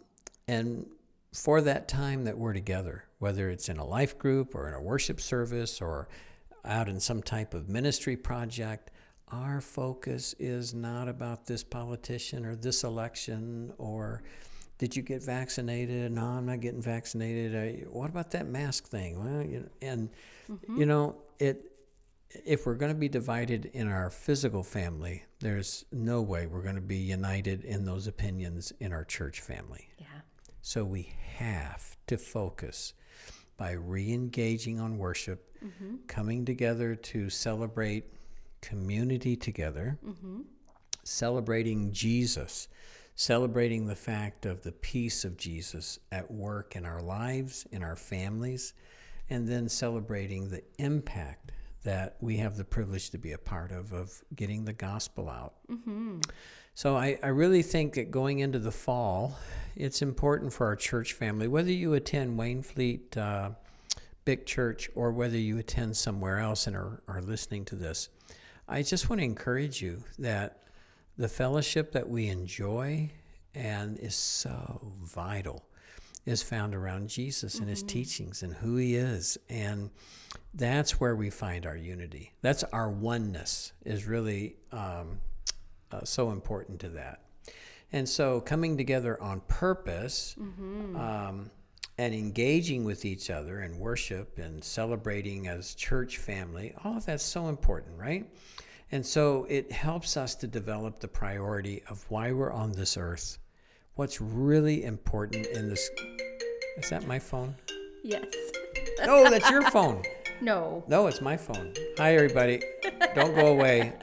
and 0.48 0.86
for 1.34 1.60
that 1.62 1.90
time 1.90 2.24
that 2.24 2.38
we're 2.38 2.54
together, 2.54 3.04
whether 3.20 3.50
it's 3.50 3.68
in 3.68 3.78
a 3.78 3.86
life 3.86 4.18
group 4.18 4.56
or 4.56 4.70
in 4.70 4.74
a 4.74 4.82
worship 4.82 5.20
service 5.20 5.82
or 5.82 6.08
out 6.64 6.88
in 6.88 7.00
some 7.00 7.22
type 7.22 7.54
of 7.54 7.68
ministry 7.68 8.16
project, 8.16 8.90
our 9.28 9.60
focus 9.60 10.34
is 10.40 10.74
not 10.74 11.10
about 11.10 11.46
this 11.46 11.64
politician 11.64 12.46
or 12.46 12.56
this 12.56 12.84
election 12.86 13.74
or 13.78 14.24
did 14.82 14.96
you 14.96 15.04
get 15.04 15.22
vaccinated? 15.22 16.12
No, 16.12 16.26
I'm 16.26 16.48
not 16.48 16.60
getting 16.60 16.82
vaccinated. 16.82 17.88
What 17.88 18.10
about 18.10 18.32
that 18.32 18.48
mask 18.48 18.88
thing? 18.88 19.24
Well, 19.24 19.46
you 19.46 19.60
know, 19.60 19.70
and 19.80 20.10
mm-hmm. 20.52 20.80
you 20.80 20.88
know 20.88 21.18
it. 21.38 21.72
If 22.46 22.66
we're 22.66 22.76
going 22.76 22.92
to 22.92 22.98
be 22.98 23.08
divided 23.08 23.70
in 23.74 23.88
our 23.88 24.10
physical 24.10 24.64
family, 24.64 25.24
there's 25.40 25.86
no 25.92 26.24
way 26.24 26.48
we're 26.48 26.64
going 26.64 26.76
to 26.76 26.82
be 26.82 26.98
united 26.98 27.64
in 27.64 27.86
those 27.86 28.08
opinions 28.08 28.74
in 28.80 28.92
our 28.92 29.04
church 29.04 29.42
family. 29.42 29.88
Yeah. 30.00 30.06
So 30.64 30.84
we 30.84 31.14
have 31.36 31.96
to 32.08 32.18
focus 32.18 32.94
by 33.58 33.74
re 33.74 34.12
engaging 34.12 34.80
on 34.80 34.98
worship, 34.98 35.58
mm-hmm. 35.64 35.98
coming 36.08 36.44
together 36.44 36.96
to 36.96 37.30
celebrate 37.30 38.06
community 38.62 39.36
together, 39.36 40.00
mm-hmm. 40.04 40.40
celebrating 41.04 41.92
Jesus, 41.92 42.68
celebrating 43.22 43.86
the 43.86 43.96
fact 43.96 44.48
of 44.48 44.64
the 44.64 44.72
peace 44.72 45.24
of 45.24 45.38
Jesus 45.38 46.00
at 46.12 46.32
work 46.32 46.76
in 46.76 46.88
our 46.88 47.04
lives, 47.04 47.68
in 47.72 47.84
our 47.84 47.96
families, 47.96 48.74
and 49.30 49.48
then 49.48 49.70
celebrating 49.70 50.50
the 50.50 50.64
impact 50.80 51.52
that 51.84 52.16
we 52.20 52.38
have 52.38 52.58
the 52.58 52.64
privilege 52.64 53.12
to 53.12 53.20
be 53.20 53.34
a 53.34 53.38
part 53.38 53.72
of, 53.72 53.94
of 53.94 54.12
getting 54.36 54.66
the 54.66 54.74
gospel 54.74 55.30
out. 55.30 55.54
So 56.74 56.98
I, 56.98 57.20
I 57.22 57.28
really 57.28 57.62
think 57.62 57.94
that 57.94 58.10
going 58.10 58.40
into 58.40 58.58
the 58.58 58.72
fall, 58.72 59.38
it's 59.76 60.02
important 60.02 60.52
for 60.52 60.66
our 60.66 60.76
church 60.76 61.14
family, 61.14 61.48
whether 61.48 61.72
you 61.72 61.94
attend 61.94 62.40
Wainfleet 62.40 63.18
uh, 63.18 63.52
BIC 64.26 64.48
Church 64.48 64.90
or 64.96 65.12
whether 65.12 65.38
you 65.38 65.60
attend 65.60 65.96
somewhere 65.96 66.40
else 66.40 66.66
and 66.66 66.76
are, 66.76 67.04
are 67.08 67.22
listening 67.22 67.66
to 67.66 67.76
this. 67.76 68.10
I 68.68 68.82
just 68.82 69.12
want 69.12 69.20
to 69.20 69.26
encourage 69.26 69.80
you 69.80 70.06
that 70.18 70.61
the 71.22 71.28
fellowship 71.28 71.92
that 71.92 72.10
we 72.10 72.28
enjoy 72.28 73.10
and 73.54 74.00
is 74.00 74.16
so 74.16 74.82
vital 75.04 75.64
is 76.26 76.42
found 76.42 76.74
around 76.74 77.10
Jesus 77.10 77.60
and 77.60 77.70
his 77.70 77.84
teachings 77.84 78.44
and 78.44 78.54
who 78.54 78.76
he 78.76 78.96
is. 78.96 79.38
And 79.50 79.92
that's 80.54 81.00
where 81.00 81.16
we 81.16 81.30
find 81.30 81.66
our 81.66 81.78
unity. 81.78 82.34
That's 82.42 82.64
our 82.66 82.90
oneness, 82.90 83.74
is 83.86 84.06
really 84.06 84.56
um, 84.72 85.20
uh, 85.92 86.04
so 86.04 86.32
important 86.32 86.80
to 86.82 86.90
that. 86.90 87.22
And 87.92 88.08
so 88.08 88.42
coming 88.42 88.78
together 88.78 89.22
on 89.22 89.42
purpose 89.42 90.36
um, 90.96 91.52
and 91.98 92.14
engaging 92.16 92.84
with 92.84 93.06
each 93.06 93.30
other 93.30 93.62
in 93.62 93.78
worship 93.78 94.40
and 94.40 94.64
celebrating 94.64 95.48
as 95.48 95.76
church 95.76 96.18
family, 96.18 96.74
all 96.84 96.98
of 96.98 97.06
that's 97.06 97.24
so 97.24 97.48
important, 97.48 98.00
right? 98.00 98.26
And 98.92 99.06
so 99.06 99.46
it 99.50 99.72
helps 99.72 100.18
us 100.18 100.36
to 100.36 100.48
develop 100.48 101.00
the 101.00 101.08
priority 101.08 101.82
of 101.90 102.06
why 102.10 102.32
we're 102.32 102.52
on 102.52 102.72
this 102.74 102.98
earth. 102.98 103.38
What's 103.96 104.20
really 104.20 104.84
important 104.84 105.46
in 105.48 105.70
this. 105.70 105.90
Is 106.78 106.90
that 106.90 107.08
my 107.08 107.20
phone? 107.20 107.56
Yes. 108.04 108.26
No, 109.04 109.30
that's 109.32 109.50
your 109.50 109.64
phone. 109.72 110.04
No. 110.42 110.84
No, 110.88 111.08
it's 111.08 111.22
my 111.22 111.36
phone. 111.36 111.74
Hi, 111.98 112.14
everybody. 112.16 112.62
Don't 113.16 113.34
go 113.34 113.48
away. 113.48 113.94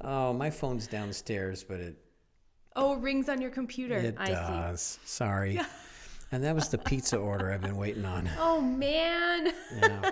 Oh, 0.00 0.32
my 0.32 0.48
phone's 0.48 0.86
downstairs, 0.86 1.64
but 1.64 1.80
it 1.80 1.96
Oh, 2.76 2.94
it 2.94 3.00
rings 3.00 3.28
on 3.28 3.40
your 3.40 3.50
computer. 3.50 3.96
it 3.96 4.14
I 4.16 4.26
see. 4.28 4.32
does. 4.32 4.98
Sorry. 5.04 5.60
And 6.30 6.44
that 6.44 6.54
was 6.54 6.68
the 6.68 6.78
pizza 6.78 7.16
order 7.16 7.50
I've 7.52 7.62
been 7.62 7.76
waiting 7.76 8.04
on. 8.04 8.30
Oh 8.38 8.60
man. 8.60 9.52
Yeah. 9.76 10.10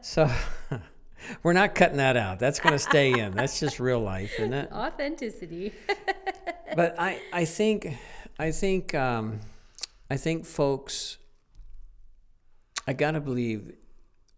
So 0.00 0.30
we're 1.42 1.52
not 1.52 1.74
cutting 1.74 1.96
that 1.98 2.16
out. 2.16 2.38
That's 2.38 2.60
going 2.60 2.72
to 2.74 2.78
stay 2.78 3.18
in. 3.18 3.32
That's 3.34 3.58
just 3.60 3.80
real 3.80 4.00
life, 4.00 4.32
isn't 4.38 4.52
it? 4.52 4.70
Authenticity. 4.72 5.72
But 6.76 6.94
I, 7.00 7.20
I 7.32 7.44
think, 7.46 7.96
I 8.38 8.52
think, 8.52 8.94
um, 8.94 9.40
I 10.08 10.16
think 10.16 10.46
folks, 10.46 11.18
I 12.86 12.92
gotta 12.92 13.20
believe, 13.20 13.72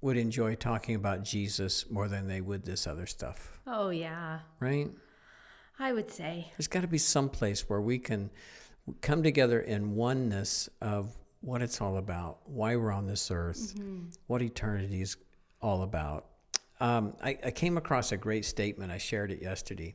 would 0.00 0.16
enjoy 0.16 0.54
talking 0.54 0.94
about 0.94 1.24
Jesus 1.24 1.90
more 1.90 2.08
than 2.08 2.28
they 2.28 2.40
would 2.40 2.64
this 2.64 2.86
other 2.86 3.04
stuff, 3.04 3.60
Oh 3.66 3.90
yeah. 3.90 4.40
right? 4.60 4.90
I 5.78 5.92
would 5.92 6.10
say. 6.10 6.50
There's 6.56 6.68
got 6.68 6.80
to 6.80 6.88
be 6.88 6.96
some 6.96 7.28
place 7.28 7.68
where 7.68 7.82
we 7.82 7.98
can 7.98 8.30
come 9.02 9.22
together 9.22 9.60
in 9.60 9.94
oneness 9.94 10.70
of 10.80 11.14
what 11.42 11.60
it's 11.60 11.80
all 11.82 11.98
about, 11.98 12.38
why 12.48 12.76
we're 12.76 12.92
on 12.92 13.06
this 13.06 13.30
earth, 13.30 13.74
what 14.26 14.40
eternity 14.40 15.02
is 15.02 15.16
all 15.60 15.82
about. 15.82 16.26
Um, 16.82 17.14
I, 17.22 17.38
I 17.44 17.50
came 17.52 17.76
across 17.76 18.10
a 18.10 18.16
great 18.16 18.44
statement. 18.44 18.90
I 18.90 18.98
shared 18.98 19.30
it 19.30 19.40
yesterday, 19.40 19.94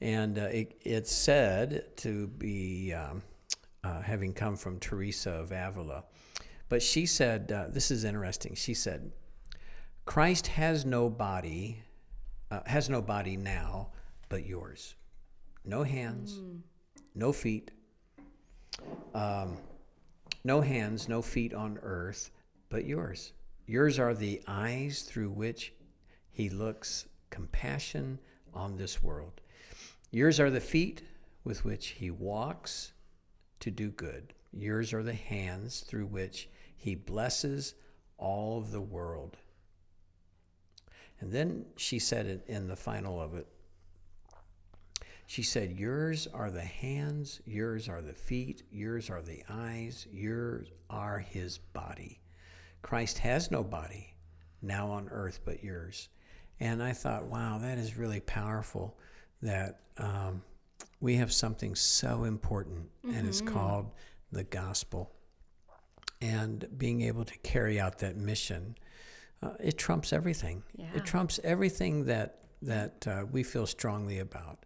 and 0.00 0.38
uh, 0.38 0.42
it, 0.42 0.78
it 0.82 1.08
said 1.08 1.96
to 1.96 2.26
be 2.26 2.92
um, 2.92 3.22
uh, 3.82 4.02
having 4.02 4.34
come 4.34 4.56
from 4.56 4.78
Teresa 4.78 5.30
of 5.30 5.50
Avila, 5.50 6.04
but 6.68 6.82
she 6.82 7.06
said, 7.06 7.50
uh, 7.50 7.66
"This 7.70 7.90
is 7.90 8.04
interesting." 8.04 8.54
She 8.54 8.74
said, 8.74 9.12
"Christ 10.04 10.48
has 10.48 10.84
no 10.84 11.08
body, 11.08 11.82
uh, 12.50 12.60
has 12.66 12.90
no 12.90 13.00
body 13.00 13.38
now, 13.38 13.88
but 14.28 14.44
yours." 14.44 14.96
no 15.64 15.82
hands, 15.82 16.40
no 17.14 17.32
feet, 17.32 17.70
um, 19.14 19.56
no 20.44 20.60
hands, 20.60 21.08
no 21.08 21.22
feet 21.22 21.54
on 21.54 21.78
earth, 21.82 22.30
but 22.68 22.84
yours. 22.84 23.32
Yours 23.66 23.98
are 23.98 24.14
the 24.14 24.42
eyes 24.46 25.02
through 25.02 25.30
which 25.30 25.72
he 26.34 26.50
looks 26.50 27.06
compassion 27.30 28.18
on 28.52 28.76
this 28.76 29.02
world. 29.02 29.40
Yours 30.10 30.38
are 30.38 30.50
the 30.50 30.60
feet 30.60 31.00
with 31.42 31.64
which 31.64 31.88
he 31.88 32.10
walks 32.10 32.92
to 33.60 33.70
do 33.70 33.90
good. 33.90 34.34
Yours 34.52 34.92
are 34.92 35.02
the 35.02 35.14
hands 35.14 35.80
through 35.80 36.06
which 36.06 36.50
he 36.76 36.94
blesses 36.94 37.74
all 38.18 38.58
of 38.58 38.70
the 38.70 38.80
world. 38.82 39.38
And 41.18 41.32
then 41.32 41.64
she 41.76 41.98
said 41.98 42.26
it 42.26 42.44
in 42.46 42.68
the 42.68 42.76
final 42.76 43.18
of 43.18 43.34
it 43.34 43.46
she 45.26 45.42
said, 45.42 45.72
Yours 45.72 46.28
are 46.32 46.50
the 46.50 46.64
hands, 46.64 47.40
yours 47.46 47.88
are 47.88 48.02
the 48.02 48.12
feet, 48.12 48.62
yours 48.70 49.08
are 49.08 49.22
the 49.22 49.42
eyes, 49.48 50.06
yours 50.12 50.68
are 50.90 51.18
his 51.18 51.58
body. 51.58 52.20
Christ 52.82 53.18
has 53.18 53.50
no 53.50 53.64
body 53.64 54.14
now 54.60 54.90
on 54.90 55.08
earth 55.10 55.40
but 55.44 55.64
yours. 55.64 56.08
And 56.60 56.82
I 56.82 56.92
thought, 56.92 57.26
wow, 57.26 57.58
that 57.58 57.78
is 57.78 57.96
really 57.96 58.20
powerful 58.20 58.96
that 59.42 59.80
um, 59.98 60.42
we 61.00 61.16
have 61.16 61.32
something 61.32 61.74
so 61.74 62.24
important, 62.24 62.88
and 63.02 63.26
it's 63.26 63.40
called 63.40 63.90
the 64.32 64.44
gospel. 64.44 65.12
And 66.20 66.66
being 66.78 67.02
able 67.02 67.24
to 67.24 67.36
carry 67.38 67.78
out 67.78 67.98
that 67.98 68.16
mission, 68.16 68.76
uh, 69.42 69.50
it 69.60 69.76
trumps 69.76 70.12
everything. 70.12 70.62
Yeah. 70.76 70.86
It 70.94 71.04
trumps 71.04 71.40
everything 71.44 72.06
that 72.06 72.38
that 72.62 73.06
uh, 73.06 73.24
we 73.30 73.42
feel 73.42 73.66
strongly 73.66 74.20
about. 74.20 74.64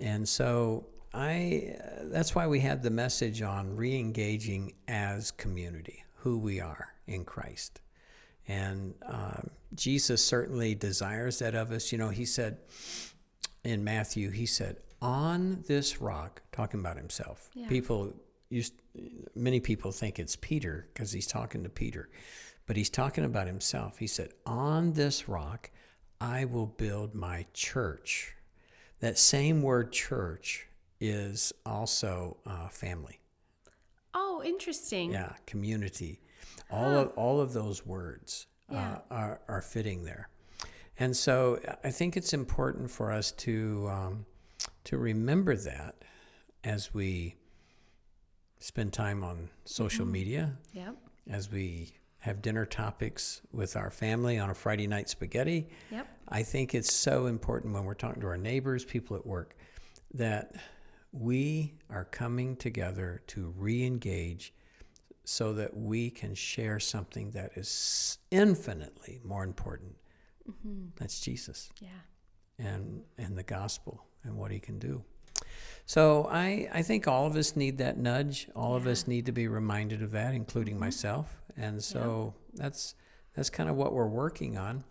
And 0.00 0.28
so 0.28 0.86
I 1.14 1.76
uh, 1.80 2.04
that's 2.04 2.34
why 2.34 2.46
we 2.46 2.60
had 2.60 2.82
the 2.82 2.90
message 2.90 3.42
on 3.42 3.76
re-engaging 3.76 4.74
as 4.88 5.30
community, 5.30 6.04
who 6.16 6.38
we 6.38 6.60
are 6.60 6.94
in 7.06 7.24
Christ. 7.24 7.80
And 8.48 8.94
um, 9.06 9.50
Jesus 9.74 10.24
certainly 10.24 10.74
desires 10.74 11.38
that 11.38 11.54
of 11.54 11.70
us. 11.70 11.92
You 11.92 11.98
know, 11.98 12.08
he 12.08 12.24
said 12.24 12.58
in 13.64 13.84
Matthew, 13.84 14.30
he 14.30 14.46
said, 14.46 14.76
"On 15.00 15.62
this 15.66 16.00
rock," 16.00 16.42
talking 16.52 16.80
about 16.80 16.96
himself. 16.96 17.48
Yeah. 17.54 17.68
People 17.68 18.12
used, 18.48 18.74
many 19.34 19.60
people 19.60 19.92
think 19.92 20.18
it's 20.18 20.36
Peter 20.36 20.88
because 20.92 21.12
he's 21.12 21.26
talking 21.26 21.62
to 21.62 21.68
Peter, 21.68 22.08
but 22.66 22.76
he's 22.76 22.90
talking 22.90 23.24
about 23.24 23.46
himself. 23.46 23.98
He 23.98 24.06
said, 24.06 24.30
"On 24.44 24.92
this 24.92 25.28
rock, 25.28 25.70
I 26.20 26.44
will 26.44 26.66
build 26.66 27.14
my 27.14 27.46
church." 27.54 28.34
That 29.00 29.18
same 29.18 29.62
word 29.62 29.92
"church" 29.92 30.66
is 31.00 31.52
also 31.64 32.36
uh, 32.46 32.68
family. 32.68 33.20
Oh, 34.14 34.42
interesting. 34.44 35.12
Yeah, 35.12 35.32
community. 35.46 36.20
All 36.70 36.96
of 36.96 37.08
all 37.16 37.40
of 37.40 37.52
those 37.52 37.84
words 37.84 38.46
Yeah. 38.70 38.98
uh, 39.10 39.14
are 39.14 39.40
are 39.48 39.62
fitting 39.62 40.04
there, 40.04 40.28
and 40.98 41.16
so 41.16 41.60
I 41.84 41.90
think 41.90 42.16
it's 42.16 42.32
important 42.32 42.90
for 42.90 43.12
us 43.12 43.32
to 43.32 43.88
um, 43.90 44.26
to 44.84 44.96
remember 44.98 45.56
that 45.56 45.96
as 46.64 46.94
we 46.94 47.36
spend 48.58 48.92
time 48.92 49.24
on 49.24 49.48
social 49.64 50.06
media, 50.06 50.56
Yep. 50.72 50.96
as 51.28 51.50
we 51.50 51.92
have 52.20 52.40
dinner 52.40 52.64
topics 52.64 53.42
with 53.52 53.74
our 53.74 53.90
family 53.90 54.38
on 54.38 54.48
a 54.48 54.54
Friday 54.54 54.86
night 54.86 55.08
spaghetti. 55.08 55.68
Yep. 55.90 56.06
I 56.28 56.44
think 56.44 56.72
it's 56.74 56.92
so 56.94 57.26
important 57.26 57.74
when 57.74 57.84
we're 57.84 57.94
talking 57.94 58.20
to 58.22 58.28
our 58.28 58.36
neighbors, 58.36 58.84
people 58.84 59.16
at 59.16 59.26
work, 59.26 59.56
that 60.14 60.54
we 61.10 61.74
are 61.90 62.04
coming 62.04 62.54
together 62.56 63.22
to 63.26 63.52
re 63.56 63.84
engage 63.84 64.54
so 65.24 65.52
that 65.54 65.76
we 65.76 66.10
can 66.10 66.34
share 66.34 66.80
something 66.80 67.30
that 67.32 67.52
is 67.56 68.18
infinitely 68.30 69.20
more 69.24 69.44
important. 69.44 69.96
Mm-hmm. 70.50 70.88
That's 70.96 71.20
Jesus 71.20 71.70
Yeah. 71.80 71.88
and, 72.58 73.02
and 73.18 73.38
the 73.38 73.42
gospel 73.42 74.04
and 74.24 74.36
what 74.36 74.50
he 74.50 74.58
can 74.58 74.78
do. 74.78 75.04
So 75.86 76.28
I, 76.30 76.68
I 76.72 76.82
think 76.82 77.06
all 77.06 77.26
of 77.26 77.36
us 77.36 77.56
need 77.56 77.78
that 77.78 77.98
nudge. 77.98 78.48
All 78.54 78.74
of 78.76 78.86
us 78.86 79.06
need 79.06 79.26
to 79.26 79.32
be 79.32 79.48
reminded 79.48 80.02
of 80.02 80.10
that, 80.12 80.34
including 80.34 80.74
mm-hmm. 80.74 80.84
myself. 80.84 81.42
And 81.56 81.82
so 81.82 82.34
that's 82.54 82.94
that's 83.34 83.50
kind 83.50 83.68
of 83.68 83.76
what 83.76 83.92
we're 83.92 84.06
working 84.06 84.56
on. 84.56 84.84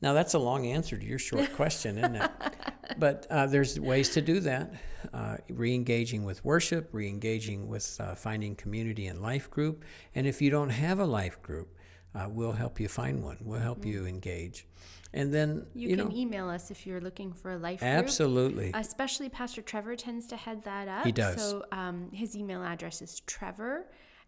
Now 0.00 0.12
that's 0.12 0.34
a 0.34 0.38
long 0.38 0.66
answer 0.66 0.96
to 0.96 1.04
your 1.04 1.18
short 1.18 1.52
question, 1.56 1.98
isn't 1.98 2.16
it? 2.16 2.30
But 2.98 3.26
uh, 3.30 3.46
there's 3.46 3.78
ways 3.80 4.10
to 4.10 4.20
do 4.20 4.40
that. 4.40 4.72
Uh, 5.12 5.36
re-engaging 5.50 6.24
with 6.24 6.44
worship, 6.44 6.88
re-engaging 6.92 7.68
with 7.68 7.96
uh, 8.00 8.14
finding 8.14 8.54
community 8.56 9.06
and 9.06 9.20
life 9.20 9.50
group. 9.50 9.84
And 10.14 10.26
if 10.26 10.40
you 10.40 10.50
don't 10.50 10.70
have 10.70 10.98
a 10.98 11.04
life 11.04 11.42
group, 11.42 11.76
uh, 12.14 12.26
we'll 12.30 12.52
help 12.52 12.80
you 12.80 12.88
find 12.88 13.22
one. 13.22 13.36
We'll 13.42 13.60
help 13.60 13.84
you 13.84 14.06
engage. 14.06 14.66
And 15.12 15.32
then 15.32 15.66
You, 15.74 15.90
you, 15.90 15.96
can 15.96 16.08
know, 16.08 16.14
email 16.16 16.48
us 16.48 16.70
if 16.70 16.86
you're 16.86 17.00
looking 17.00 17.32
for 17.32 17.52
a 17.52 17.58
life 17.58 17.80
group. 17.80 17.88
absolutely. 17.90 18.70
Especially 18.74 19.28
Pastor 19.28 19.62
Trevor 19.62 19.94
tends 19.94 20.26
to 20.28 20.36
head 20.36 20.64
that 20.64 20.88
up. 20.88 21.04
He 21.04 21.12
does. 21.12 21.36
So 21.50 21.64
um, 21.70 22.10
his 22.12 22.34
email 22.36 22.62
address 22.64 23.00
is 23.02 23.20
trevor 23.20 23.86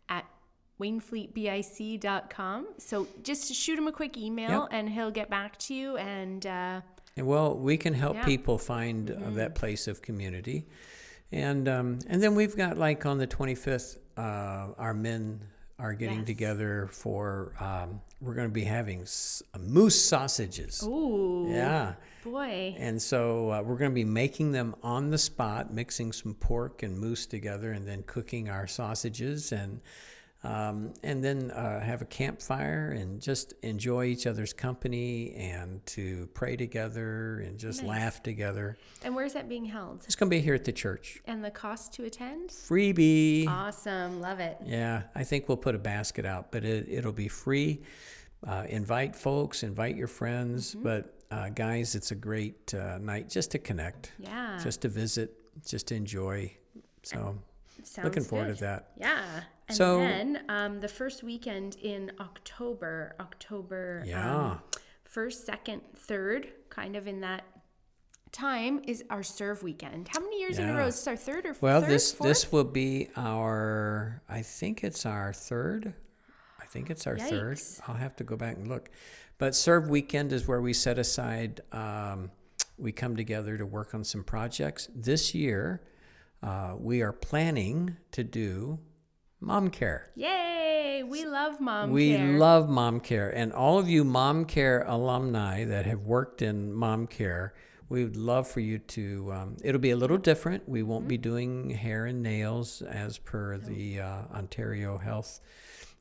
at 0.09 0.25
wainfleetbic.com. 0.81 2.67
So 2.79 3.07
just 3.23 3.53
shoot 3.55 3.79
him 3.79 3.89
a 3.89 3.93
quick 3.93 4.17
email 4.17 4.63
Yep. 4.63 4.69
and 4.73 4.89
he'll 4.91 5.11
get 5.11 5.31
back 5.31 5.57
to 5.61 5.75
you. 5.75 5.97
And 5.97 6.45
uh, 6.47 6.49
And 6.51 6.83
And 7.17 7.27
well, 7.27 7.57
we 7.57 7.77
can 7.77 7.95
help 7.95 8.15
Yeah. 8.15 8.21
Mm-hmm. 8.21 8.31
people 8.31 8.59
find 8.59 9.11
uh, 9.11 9.31
that 9.31 9.55
place 9.55 9.89
of 9.89 10.03
community, 10.03 10.67
and 11.33 11.67
um, 11.69 11.99
and 12.09 12.23
then 12.23 12.35
we've 12.35 12.57
got 12.57 12.77
like 12.77 13.07
on 13.07 13.17
the 13.19 13.27
twenty 13.27 13.55
fifth, 13.55 13.99
uh, 14.19 14.69
our 14.77 14.93
men 14.93 15.41
are 15.79 15.95
getting 15.95 16.19
Yes. 16.19 16.27
together 16.27 16.89
for. 16.93 17.53
Um, 17.61 18.01
we're 18.21 18.33
going 18.35 18.49
to 18.49 18.53
be 18.53 18.65
having 18.65 19.03
s- 19.03 19.43
moose 19.59 20.01
sausages. 20.03 20.83
ooh, 20.83 21.49
Yeah, 21.51 21.95
boy. 22.25 22.75
and 22.79 23.01
so 23.01 23.51
uh, 23.51 23.63
we're 23.63 23.77
going 23.77 23.91
to 23.91 23.95
be 23.95 24.05
making 24.05 24.53
them 24.53 24.75
on 24.83 25.11
the 25.11 25.19
spot, 25.19 25.73
mixing 25.73 26.13
some 26.13 26.33
pork 26.35 26.83
and 26.83 26.99
moose 26.99 27.27
together, 27.27 27.73
and 27.73 27.87
then 27.87 28.03
cooking 28.07 28.49
our 28.51 28.67
sausages 28.67 29.53
and. 29.53 29.81
Um, 30.45 30.93
and 31.03 31.25
then 31.25 31.51
uh, 31.51 31.81
have 31.81 32.03
a 32.03 32.05
campfire 32.05 32.91
and 32.91 33.21
just 33.21 33.55
enjoy 33.63 34.05
each 34.05 34.29
other's 34.29 34.53
company 34.53 35.35
and 35.35 35.85
to 35.87 36.29
pray 36.35 36.55
together 36.57 37.41
and 37.41 37.59
just 37.59 37.83
Nice. 37.83 37.89
laugh 37.89 38.23
together. 38.23 38.77
And 39.03 39.17
where's 39.17 39.33
that 39.33 39.49
being 39.49 39.65
held? 39.65 40.03
It's 40.05 40.15
going 40.15 40.31
to 40.31 40.37
be 40.37 40.41
here 40.41 40.55
at 40.55 40.65
the 40.65 40.73
church. 40.73 41.21
And 41.25 41.43
the 41.45 41.51
cost 41.51 41.95
to 41.95 42.05
attend? 42.05 42.51
Freebie. 42.51 43.49
Awesome. 43.49 44.21
Love 44.21 44.39
it. 44.39 44.59
Yeah, 44.65 45.03
I 45.17 45.25
think 45.25 45.49
we'll 45.49 45.57
put 45.57 45.75
a 45.75 45.79
basket 45.81 46.25
out, 46.25 46.53
but 46.53 46.65
it, 46.65 46.87
it'll 46.89 47.13
be 47.13 47.29
free. 47.29 47.83
Uh, 48.47 48.67
invite 48.69 49.17
folks, 49.17 49.65
invite 49.65 49.97
your 49.97 50.07
friends. 50.07 50.75
Mm-hmm. 50.75 50.83
But 50.85 51.15
uh, 51.33 51.49
guys, 51.49 51.97
it's 51.97 52.13
a 52.13 52.15
great 52.15 52.73
uh, 52.73 52.99
night 52.99 53.29
just 53.29 53.51
to 53.53 53.59
connect, 53.59 54.13
Yeah. 54.19 54.61
just 54.63 54.83
to 54.83 54.89
visit, 54.89 55.33
just 55.67 55.89
to 55.89 55.97
enjoy. 55.97 56.53
So 57.03 57.37
Sounds 57.83 58.05
looking 58.05 58.23
forward 58.23 58.49
good. 58.49 58.59
to 58.59 58.61
that. 58.65 58.91
Yeah. 58.97 59.25
And 59.69 59.77
So- 59.77 59.99
then 59.99 60.45
um, 60.49 60.81
the 60.81 60.89
first 60.89 61.23
weekend 61.23 61.77
in 61.77 62.13
October, 62.21 63.17
October 63.19 64.03
Yeah. 64.07 64.51
um, 64.53 64.61
first, 65.05 65.45
second, 65.45 65.83
third, 65.97 66.53
kind 66.71 66.95
of 66.97 67.07
in 67.07 67.21
that 67.21 67.45
time 68.33 68.81
is 68.85 69.03
our 69.11 69.23
serve 69.23 69.63
weekend. 69.63 70.09
How 70.09 70.21
many 70.21 70.41
years 70.41 70.59
in 70.59 70.69
a 70.69 70.77
row? 70.77 70.87
Is 70.87 70.97
this 70.97 71.07
our 71.09 71.17
third 71.17 71.47
or 71.47 71.55
fourth? 71.55 71.63
Well, 71.63 71.81
third, 71.81 71.91
this 71.91 72.13
fourth? 72.13 72.29
this 72.29 72.53
will 72.53 72.65
be 72.65 73.09
our. 73.17 74.23
I 74.29 74.43
think 74.43 74.85
it's 74.85 75.07
our 75.07 75.33
third. 75.33 75.95
I 76.61 76.67
think 76.67 76.91
it's 76.91 77.07
our 77.07 77.17
third. 77.19 77.61
I'll 77.89 77.95
have 77.95 78.15
to 78.17 78.25
go 78.25 78.37
back 78.37 78.57
and 78.57 78.69
look. 78.69 78.91
But 79.39 79.55
serve 79.55 79.89
weekend 79.89 80.33
is 80.33 80.47
where 80.47 80.61
we 80.61 80.73
set 80.73 80.99
aside. 80.99 81.61
Um, 81.73 82.31
we 82.79 82.93
come 82.93 83.17
together 83.17 83.57
to 83.57 83.65
work 83.65 83.95
on 83.95 84.05
some 84.05 84.23
projects. 84.23 84.89
This 84.95 85.35
year, 85.35 85.81
uh, 86.43 86.75
we 86.79 87.03
are 87.03 87.13
planning 87.13 87.97
to 88.13 88.23
do 88.23 88.79
mom 89.41 89.71
care. 89.71 90.11
Yay! 90.15 91.03
We 91.03 91.25
love 91.25 91.61
mom 91.61 91.89
care. 91.89 91.95
we 91.95 92.17
care. 92.17 92.39
love 92.39 92.69
mom 92.69 93.01
care, 93.01 93.31
and 93.31 93.53
all 93.53 93.79
of 93.79 93.89
you 93.89 94.05
mom 94.05 94.45
care 94.45 94.85
alumni 94.87 95.65
that 95.65 95.87
have 95.87 96.03
worked 96.03 96.43
in 96.43 96.73
mom 96.73 97.07
care. 97.07 97.55
We 97.89 98.03
would 98.03 98.17
love 98.17 98.49
for 98.49 98.61
you 98.61 98.79
to. 98.79 99.33
Um, 99.33 99.57
it'll 99.63 99.81
be 99.81 99.93
a 99.93 99.97
little 99.97 100.19
different. 100.19 100.69
We 100.69 100.83
won't 100.83 101.07
be 101.07 101.19
doing 101.19 101.71
hair 101.71 102.07
and 102.07 102.23
nails 102.23 102.83
as 102.83 103.19
per 103.19 103.59
the 103.59 104.01
uh, 104.01 104.23
Ontario 104.35 104.99
Health, 104.99 105.41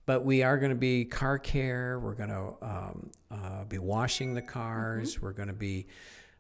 but 0.06 0.26
we 0.26 0.42
are 0.42 0.58
going 0.58 0.72
to 0.72 0.76
be 0.76 1.06
car 1.06 1.38
care. 1.38 2.00
We're 2.00 2.16
going 2.16 2.30
to 2.30 2.54
um, 2.62 3.12
uh, 3.30 3.66
be 3.66 3.78
washing 3.78 4.34
the 4.34 4.42
cars. 4.42 5.22
We're 5.22 5.34
going 5.34 5.50
to 5.50 5.54
be 5.54 5.88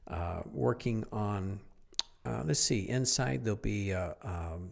uh, 0.07 0.41
working 0.51 1.03
on. 1.11 1.59
Uh, 2.25 2.41
let's 2.43 2.59
see. 2.59 2.89
Inside 2.89 3.43
there'll 3.43 3.57
be 3.57 3.91
a, 3.91 4.15
um, 4.23 4.71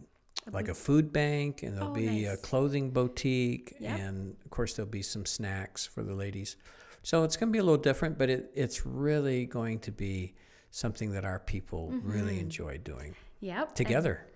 like 0.52 0.68
a 0.68 0.74
food 0.74 1.12
bank, 1.12 1.62
and 1.62 1.76
there'll 1.76 1.90
Oh, 1.90 1.94
be 1.94 2.24
a 2.26 2.36
clothing 2.36 2.90
boutique, 2.90 3.74
Yep. 3.80 3.98
and 4.00 4.36
of 4.44 4.50
course 4.50 4.74
there'll 4.74 4.90
be 4.90 5.02
some 5.02 5.24
snacks 5.26 5.86
for 5.86 6.02
the 6.02 6.14
ladies. 6.14 6.56
So 7.02 7.24
it's 7.24 7.36
going 7.36 7.48
to 7.50 7.52
be 7.52 7.58
a 7.58 7.62
little 7.62 7.80
different, 7.82 8.18
but 8.18 8.30
it, 8.30 8.50
it's 8.54 8.86
really 8.86 9.46
going 9.46 9.78
to 9.80 9.90
be 9.92 10.34
something 10.70 11.12
that 11.12 11.24
our 11.24 11.38
people 11.38 11.90
really 12.02 12.40
enjoy 12.40 12.78
doing 12.78 13.14
Yep. 13.40 13.68
and- 13.68 13.76
together. 13.76 14.26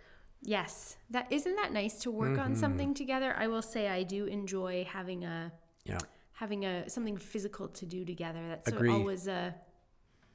yes. 0.43 0.97
That 1.11 1.31
isn't 1.33 1.57
that 1.57 1.73
nice 1.73 1.99
to 2.01 2.11
work 2.11 2.31
Mm-hmm. 2.33 2.41
on 2.41 2.57
something 2.57 2.95
together. 2.95 3.35
I 3.37 3.47
will 3.49 3.63
say 3.63 3.89
I 3.89 4.03
do 4.03 4.27
enjoy 4.27 4.85
having 4.85 5.25
a 5.25 5.53
yeah. 5.85 5.99
having 6.33 6.65
a 6.65 6.89
something 6.89 7.17
physical 7.17 7.69
to 7.69 7.87
do 7.87 8.05
together. 8.05 8.41
That's 8.49 8.73
always 8.73 9.27
uh, 9.27 9.53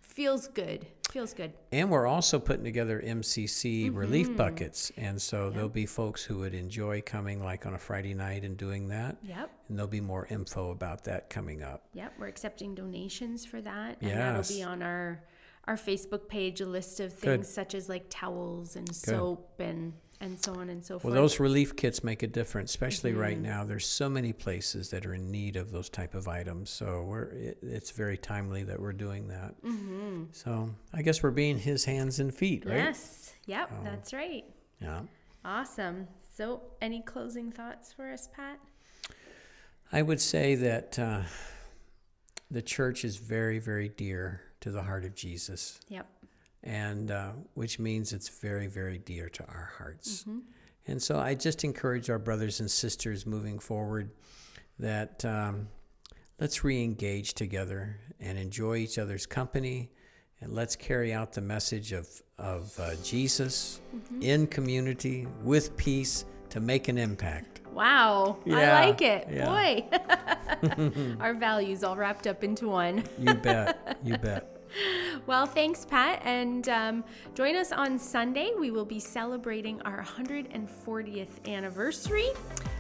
feels 0.02 0.48
good. 0.48 0.88
Feels 1.14 1.36
good. 1.36 1.54
And 1.72 1.92
we're 1.92 2.08
also 2.08 2.40
putting 2.40 2.64
together 2.64 3.00
MCC 3.00 3.86
Mm-hmm. 3.86 3.96
relief 3.96 4.36
buckets. 4.36 4.92
And 4.98 5.22
so 5.22 5.52
there'll 5.52 5.70
be 5.70 5.86
folks 5.86 6.24
who 6.24 6.40
would 6.40 6.56
enjoy 6.56 7.02
coming 7.04 7.44
like 7.44 7.68
on 7.68 7.76
a 7.76 7.78
Friday 7.78 8.16
night 8.16 8.44
and 8.44 8.58
doing 8.58 8.88
that. 8.88 9.18
Yep. 9.22 9.52
And 9.70 9.78
there'll 9.78 9.88
be 9.88 10.02
more 10.02 10.26
info 10.32 10.72
about 10.72 11.04
that 11.04 11.30
coming 11.30 11.62
up. 11.62 11.84
Yep. 11.94 12.14
We're 12.18 12.26
accepting 12.28 12.74
donations 12.74 13.46
for 13.46 13.62
that, 13.62 13.98
and 14.02 14.10
that'll 14.10 14.56
be 14.58 14.64
on 14.64 14.82
our 14.82 15.22
our 15.66 15.76
Facebook 15.76 16.28
page. 16.28 16.62
A 16.62 16.66
list 16.66 17.00
of 17.00 17.12
Good. 17.12 17.20
things 17.22 17.48
such 17.48 17.76
as 17.76 17.88
like 17.88 18.06
towels 18.10 18.76
and 18.76 18.94
soap 18.94 19.60
and 19.60 19.94
and 20.24 20.40
so 20.40 20.54
on 20.56 20.70
and 20.70 20.84
so 20.84 20.98
forth. 20.98 21.14
Well, 21.14 21.22
those 21.22 21.40
relief 21.40 21.76
kits 21.76 22.04
make 22.04 22.24
a 22.24 22.28
difference, 22.28 22.72
especially 22.72 23.14
right 23.14 23.34
Mm-hmm. 23.36 23.44
now. 23.44 23.64
There's 23.66 23.86
so 23.86 24.10
many 24.10 24.32
places 24.34 24.90
that 24.92 25.06
are 25.06 25.14
in 25.14 25.30
need 25.32 25.56
of 25.58 25.72
those 25.72 25.90
type 25.90 26.16
of 26.16 26.28
items. 26.28 26.70
So 26.70 27.04
we're 27.08 27.30
it, 27.32 27.58
it's 27.62 27.92
very 27.92 28.18
timely 28.18 28.64
that 28.64 28.80
we're 28.80 28.94
doing 28.94 29.28
that. 29.28 29.62
Mm-hmm. 29.64 30.24
So 30.32 30.70
I 30.94 31.02
guess 31.02 31.22
we're 31.22 31.32
being 31.32 31.58
his 31.60 31.84
hands 31.86 32.20
and 32.20 32.34
feet, 32.34 32.66
right? 32.66 32.76
Yes. 32.78 33.34
Yep. 33.46 33.70
That's 33.84 34.14
right. 34.14 34.46
Yeah. 34.82 35.02
Awesome. 35.46 36.08
So, 36.36 36.62
any 36.82 37.02
closing 37.02 37.52
thoughts 37.52 37.94
for 37.94 38.12
us, 38.12 38.28
Pat? 38.36 38.58
I 39.92 40.02
would 40.02 40.20
say 40.20 40.56
that 40.56 40.98
uh, 40.98 41.22
the 42.50 42.62
church 42.64 43.06
is 43.06 43.18
very, 43.18 43.60
very 43.60 43.90
dear 43.90 44.42
to 44.62 44.72
the 44.72 44.82
heart 44.82 45.06
of 45.06 45.14
Jesus, 45.14 45.80
Yep. 45.90 46.08
And 46.64 47.12
uh, 47.12 47.32
which 47.54 47.80
means 47.80 48.14
it's 48.14 48.30
very, 48.30 48.68
very 48.68 48.98
dear 48.98 49.30
to 49.30 49.44
our 49.46 49.72
hearts. 49.78 50.26
And 50.88 51.02
so 51.02 51.20
I 51.20 51.36
just 51.36 51.64
encourage 51.64 52.10
our 52.10 52.20
brothers 52.20 52.60
and 52.60 52.70
sisters 52.70 53.26
moving 53.26 53.60
forward 53.60 54.12
that 54.80 55.24
um, 55.26 55.68
let's 56.40 56.64
re 56.64 56.84
engage 56.84 57.34
together 57.34 58.00
and 58.20 58.38
enjoy 58.38 58.78
each 58.78 58.98
other's 58.98 59.26
company. 59.26 59.92
And 60.42 60.52
let's 60.52 60.76
carry 60.76 61.14
out 61.14 61.32
the 61.32 61.42
message 61.42 61.94
of, 61.94 62.10
of 62.38 62.78
uh, 62.78 62.96
Jesus 63.02 63.80
in 64.20 64.46
community 64.48 65.26
with 65.42 65.78
peace 65.78 66.26
to 66.50 66.60
make 66.60 66.90
an 66.90 66.98
impact. 66.98 67.62
Wow. 67.72 68.40
I 68.46 68.86
like 68.88 69.02
it. 69.02 69.28
yeah. 69.32 69.46
Boy. 69.46 71.16
Our 71.22 71.34
values 71.34 71.84
all 71.84 71.96
wrapped 71.96 72.28
up 72.28 72.44
into 72.44 72.68
one. 72.68 73.04
You 73.18 73.34
bet. 73.36 73.98
You 74.04 74.18
bet. 74.18 74.50
Well, 75.26 75.46
thanks, 75.46 75.86
Pat. 75.86 76.22
And 76.26 76.68
um, 76.70 77.04
join 77.34 77.56
us 77.56 77.72
on 77.72 77.98
Sunday. 77.98 78.52
We 78.60 78.72
will 78.72 78.86
be 78.86 79.00
celebrating 79.00 79.82
our 79.84 80.04
140th 80.04 81.48
anniversary. 81.48 82.28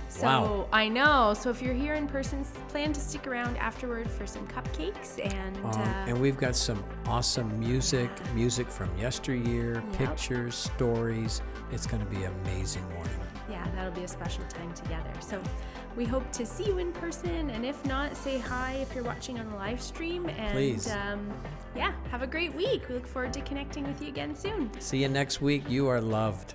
So 0.10 0.23
Wow. 0.27 0.67
I 0.71 0.89
know. 0.89 1.34
So 1.34 1.49
if 1.49 1.62
you're 1.62 1.73
here 1.73 1.95
in 1.95 2.08
person, 2.08 2.43
plan 2.67 2.93
to 2.93 2.99
stick 2.99 3.25
around 3.27 3.58
afterward 3.58 4.10
for 4.12 4.27
some 4.27 4.45
cupcakes 4.47 5.19
and. 5.23 5.58
Um, 5.58 5.65
uh, 5.65 6.06
and 6.08 6.21
we've 6.21 6.38
got 6.38 6.56
some 6.56 6.84
awesome 7.08 7.58
music, 7.60 8.10
music 8.36 8.67
from 8.69 8.95
yesteryear, 8.97 9.75
Yep. 9.75 9.93
pictures, 9.97 10.53
stories. 10.56 11.41
It's 11.71 11.88
going 11.88 12.03
to 12.06 12.12
be 12.12 12.23
an 12.25 12.34
amazing 12.43 12.84
morning. 12.93 13.13
yeah, 13.49 13.65
that'll 13.75 13.91
be 13.91 14.03
a 14.03 14.08
special 14.08 14.43
time 14.49 14.71
together. 14.73 15.12
So 15.19 15.41
we 15.95 16.06
hope 16.06 16.32
to 16.32 16.45
see 16.45 16.65
you 16.65 16.79
in 16.79 16.91
person, 16.93 17.49
and 17.49 17.65
if 17.65 17.84
not, 17.86 18.15
say 18.17 18.39
hi 18.39 18.73
if 18.82 18.93
you're 18.95 19.03
watching 19.03 19.39
on 19.39 19.49
the 19.49 19.56
live 19.56 19.82
stream. 19.82 20.27
And 20.29 20.53
Please. 20.53 20.91
Um, 20.91 21.32
yeah, 21.75 21.93
have 22.12 22.21
a 22.21 22.27
great 22.27 22.53
week. 22.56 22.88
We 22.88 22.95
look 22.95 23.08
forward 23.08 23.34
to 23.34 23.41
connecting 23.41 23.86
with 23.86 24.01
you 24.01 24.08
again 24.08 24.36
soon. 24.36 24.69
See 24.79 25.01
you 25.01 25.10
next 25.10 25.41
week. 25.41 25.63
You 25.69 25.88
are 25.88 26.01
loved. 26.01 26.53